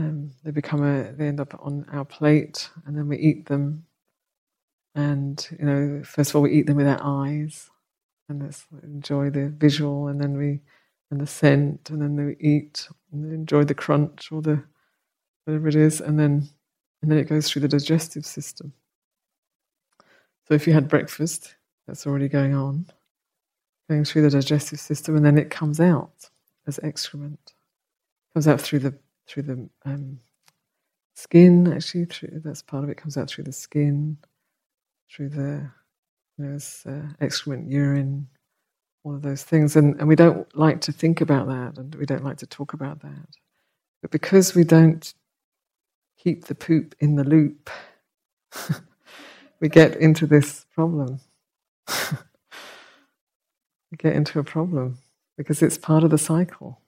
um, 0.00 0.32
they 0.44 0.50
become 0.52 0.84
a 0.84 1.12
they 1.12 1.28
end 1.28 1.40
up 1.40 1.58
on 1.60 1.86
our 1.92 2.04
plate, 2.04 2.70
and 2.86 2.96
then 2.96 3.08
we 3.08 3.18
eat 3.18 3.46
them. 3.46 3.86
And 4.94 5.46
you 5.58 5.66
know, 5.66 6.02
first 6.04 6.30
of 6.30 6.36
all, 6.36 6.42
we 6.42 6.52
eat 6.52 6.66
them 6.66 6.76
with 6.76 6.88
our 6.88 7.00
eyes, 7.02 7.70
and 8.28 8.42
let's 8.42 8.66
enjoy 8.82 9.30
the 9.30 9.48
visual, 9.48 10.08
and 10.08 10.20
then 10.20 10.36
we 10.38 10.60
and 11.10 11.20
the 11.20 11.26
scent, 11.26 11.90
and 11.90 12.02
then 12.02 12.16
they 12.16 12.36
eat 12.40 12.88
and 13.12 13.32
enjoy 13.32 13.64
the 13.64 13.74
crunch 13.74 14.30
or 14.32 14.42
the 14.42 14.62
whatever 15.44 15.68
it 15.68 15.76
is, 15.76 16.00
and 16.00 16.18
then 16.18 16.48
and 17.02 17.10
then 17.10 17.18
it 17.18 17.28
goes 17.28 17.50
through 17.50 17.62
the 17.62 17.68
digestive 17.68 18.26
system. 18.26 18.72
So 20.48 20.54
if 20.54 20.66
you 20.66 20.72
had 20.72 20.88
breakfast, 20.88 21.56
that's 21.86 22.06
already 22.06 22.28
going 22.28 22.54
on, 22.54 22.86
going 23.88 24.04
through 24.04 24.22
the 24.22 24.30
digestive 24.30 24.80
system, 24.80 25.16
and 25.16 25.24
then 25.24 25.38
it 25.38 25.50
comes 25.50 25.80
out 25.80 26.30
as 26.66 26.80
excrement. 26.82 27.54
Comes 28.34 28.48
out 28.48 28.60
through 28.60 28.80
the 28.80 28.94
through 29.26 29.44
the 29.44 29.68
um, 29.84 30.18
skin. 31.14 31.72
Actually, 31.72 32.06
through, 32.06 32.40
that's 32.44 32.62
part 32.62 32.84
of 32.84 32.90
it. 32.90 32.96
Comes 32.96 33.16
out 33.16 33.28
through 33.28 33.44
the 33.44 33.52
skin, 33.52 34.18
through 35.10 35.30
the 35.30 35.70
there's 36.38 36.84
uh, 36.86 37.08
excrement, 37.20 37.70
urine, 37.70 38.28
all 39.06 39.14
of 39.14 39.22
those 39.22 39.44
things. 39.44 39.76
And, 39.76 39.98
and 40.00 40.08
we 40.08 40.16
don't 40.16 40.46
like 40.56 40.80
to 40.82 40.92
think 40.92 41.20
about 41.20 41.46
that 41.46 41.78
and 41.78 41.94
we 41.94 42.06
don't 42.06 42.24
like 42.24 42.38
to 42.38 42.46
talk 42.46 42.72
about 42.72 43.00
that. 43.02 43.28
But 44.02 44.10
because 44.10 44.54
we 44.54 44.64
don't 44.64 45.14
keep 46.18 46.46
the 46.46 46.54
poop 46.54 46.94
in 46.98 47.14
the 47.16 47.24
loop, 47.24 47.70
we 49.60 49.68
get 49.68 49.96
into 49.96 50.26
this 50.26 50.66
problem. 50.74 51.20
we 53.90 53.96
get 53.96 54.14
into 54.14 54.40
a 54.40 54.44
problem 54.44 54.98
because 55.36 55.62
it's 55.62 55.78
part 55.78 56.02
of 56.04 56.10
the 56.10 56.18
cycle. 56.18 56.80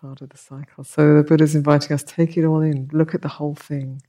Part 0.00 0.22
of 0.22 0.30
the 0.30 0.38
cycle. 0.38 0.84
So 0.84 1.16
the 1.16 1.24
Buddha 1.24 1.44
is 1.44 1.54
inviting 1.56 1.92
us 1.92 2.02
take 2.04 2.36
it 2.36 2.44
all 2.46 2.60
in, 2.60 2.88
look 2.92 3.14
at 3.14 3.22
the 3.22 3.28
whole 3.28 3.54
thing. 3.54 4.02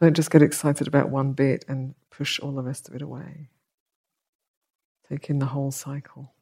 Don't 0.00 0.14
just 0.14 0.30
get 0.30 0.42
excited 0.42 0.86
about 0.88 1.10
one 1.10 1.32
bit 1.32 1.64
and 1.68 1.94
push 2.10 2.40
all 2.40 2.52
the 2.52 2.62
rest 2.62 2.88
of 2.88 2.94
it 2.94 3.02
away. 3.02 3.48
Take 5.08 5.30
in 5.30 5.38
the 5.38 5.46
whole 5.46 5.70
cycle. 5.70 6.32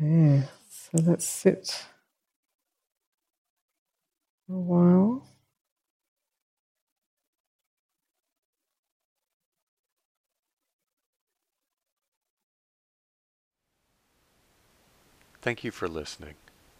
Okay, 0.00 0.44
so 0.70 0.98
let's 1.02 1.26
sit 1.26 1.84
for 4.46 4.54
a 4.54 4.58
while. 4.58 5.28
Thank 15.42 15.62
you 15.62 15.70
for 15.70 15.88
listening. 15.88 16.34